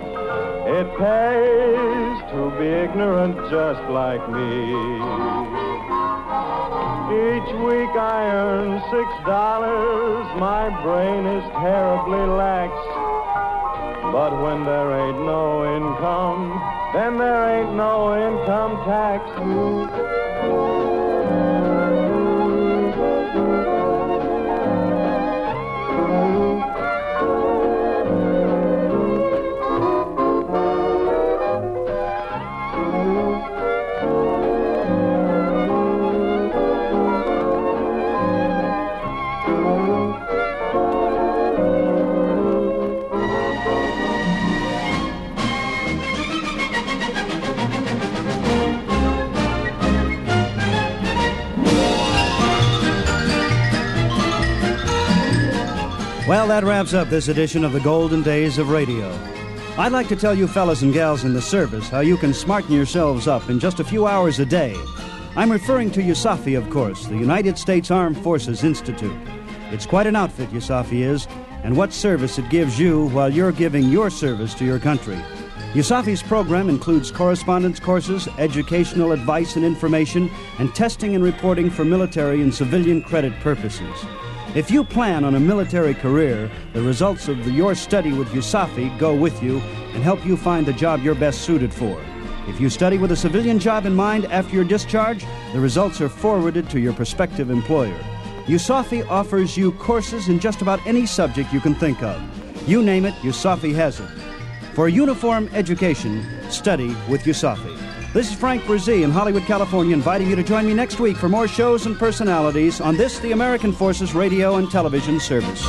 It 0.76 0.88
pays 0.98 2.20
to 2.32 2.52
be 2.60 2.66
ignorant 2.66 3.36
just 3.50 3.80
like 3.88 4.20
me. 4.28 4.50
Each 7.10 7.50
week 7.64 7.94
I 7.96 8.20
earn 8.36 8.82
six 8.92 9.08
dollars, 9.24 10.26
my 10.38 10.68
brain 10.84 11.24
is 11.24 11.44
terribly 11.52 12.26
lax. 12.36 12.89
But 14.12 14.42
when 14.42 14.64
there 14.64 14.90
ain't 14.90 15.20
no 15.24 15.64
income, 15.76 16.60
then 16.92 17.16
there 17.16 17.60
ain't 17.60 17.74
no 17.74 18.16
income 18.16 18.76
tax. 18.84 20.09
That 56.60 56.66
wraps 56.66 56.92
up 56.92 57.08
this 57.08 57.28
edition 57.28 57.64
of 57.64 57.72
the 57.72 57.80
Golden 57.80 58.22
Days 58.22 58.58
of 58.58 58.68
Radio. 58.68 59.10
I'd 59.78 59.92
like 59.92 60.08
to 60.08 60.16
tell 60.16 60.34
you 60.34 60.46
fellas 60.46 60.82
and 60.82 60.92
gals 60.92 61.24
in 61.24 61.32
the 61.32 61.40
service 61.40 61.88
how 61.88 62.00
you 62.00 62.18
can 62.18 62.34
smarten 62.34 62.74
yourselves 62.74 63.26
up 63.26 63.48
in 63.48 63.58
just 63.58 63.80
a 63.80 63.84
few 63.84 64.06
hours 64.06 64.38
a 64.40 64.44
day. 64.44 64.76
I'm 65.36 65.50
referring 65.50 65.90
to 65.92 66.02
USAFI, 66.02 66.58
of 66.58 66.68
course, 66.68 67.06
the 67.06 67.16
United 67.16 67.56
States 67.56 67.90
Armed 67.90 68.18
Forces 68.18 68.62
Institute. 68.62 69.16
It's 69.70 69.86
quite 69.86 70.06
an 70.06 70.16
outfit, 70.16 70.50
USAFI 70.50 71.00
is, 71.00 71.26
and 71.64 71.78
what 71.78 71.94
service 71.94 72.38
it 72.38 72.50
gives 72.50 72.78
you 72.78 73.08
while 73.08 73.32
you're 73.32 73.52
giving 73.52 73.88
your 73.88 74.10
service 74.10 74.52
to 74.56 74.66
your 74.66 74.78
country. 74.78 75.16
USAFI's 75.72 76.22
program 76.22 76.68
includes 76.68 77.10
correspondence 77.10 77.80
courses, 77.80 78.28
educational 78.36 79.12
advice 79.12 79.56
and 79.56 79.64
information, 79.64 80.30
and 80.58 80.74
testing 80.74 81.14
and 81.14 81.24
reporting 81.24 81.70
for 81.70 81.86
military 81.86 82.42
and 82.42 82.54
civilian 82.54 83.00
credit 83.00 83.32
purposes. 83.40 84.04
If 84.52 84.68
you 84.68 84.82
plan 84.82 85.24
on 85.24 85.36
a 85.36 85.40
military 85.40 85.94
career, 85.94 86.50
the 86.72 86.82
results 86.82 87.28
of 87.28 87.44
the, 87.44 87.52
your 87.52 87.76
study 87.76 88.12
with 88.12 88.30
USAFI 88.30 88.98
go 88.98 89.14
with 89.14 89.40
you 89.40 89.60
and 89.94 90.02
help 90.02 90.26
you 90.26 90.36
find 90.36 90.66
the 90.66 90.72
job 90.72 91.04
you're 91.04 91.14
best 91.14 91.42
suited 91.42 91.72
for. 91.72 92.02
If 92.48 92.60
you 92.60 92.68
study 92.68 92.98
with 92.98 93.12
a 93.12 93.16
civilian 93.16 93.60
job 93.60 93.86
in 93.86 93.94
mind 93.94 94.24
after 94.24 94.56
your 94.56 94.64
discharge, 94.64 95.24
the 95.52 95.60
results 95.60 96.00
are 96.00 96.08
forwarded 96.08 96.68
to 96.70 96.80
your 96.80 96.92
prospective 96.92 97.48
employer. 97.48 97.96
USAFI 98.46 99.08
offers 99.08 99.56
you 99.56 99.70
courses 99.70 100.28
in 100.28 100.40
just 100.40 100.62
about 100.62 100.84
any 100.84 101.06
subject 101.06 101.52
you 101.52 101.60
can 101.60 101.76
think 101.76 102.02
of. 102.02 102.20
You 102.68 102.82
name 102.82 103.04
it, 103.04 103.14
USAFI 103.22 103.72
has 103.76 104.00
it. 104.00 104.08
For 104.74 104.88
uniform 104.88 105.48
education, 105.52 106.26
study 106.50 106.88
with 107.08 107.22
USAFI. 107.22 107.89
This 108.12 108.28
is 108.28 108.34
Frank 108.36 108.64
Bresee 108.64 109.04
in 109.04 109.12
Hollywood, 109.12 109.44
California, 109.44 109.94
inviting 109.94 110.28
you 110.28 110.34
to 110.34 110.42
join 110.42 110.66
me 110.66 110.74
next 110.74 110.98
week 110.98 111.16
for 111.16 111.28
more 111.28 111.46
shows 111.46 111.86
and 111.86 111.96
personalities 111.96 112.80
on 112.80 112.96
this, 112.96 113.20
the 113.20 113.30
American 113.30 113.72
Forces 113.72 114.16
Radio 114.16 114.56
and 114.56 114.68
Television 114.68 115.20
Service. 115.20 115.64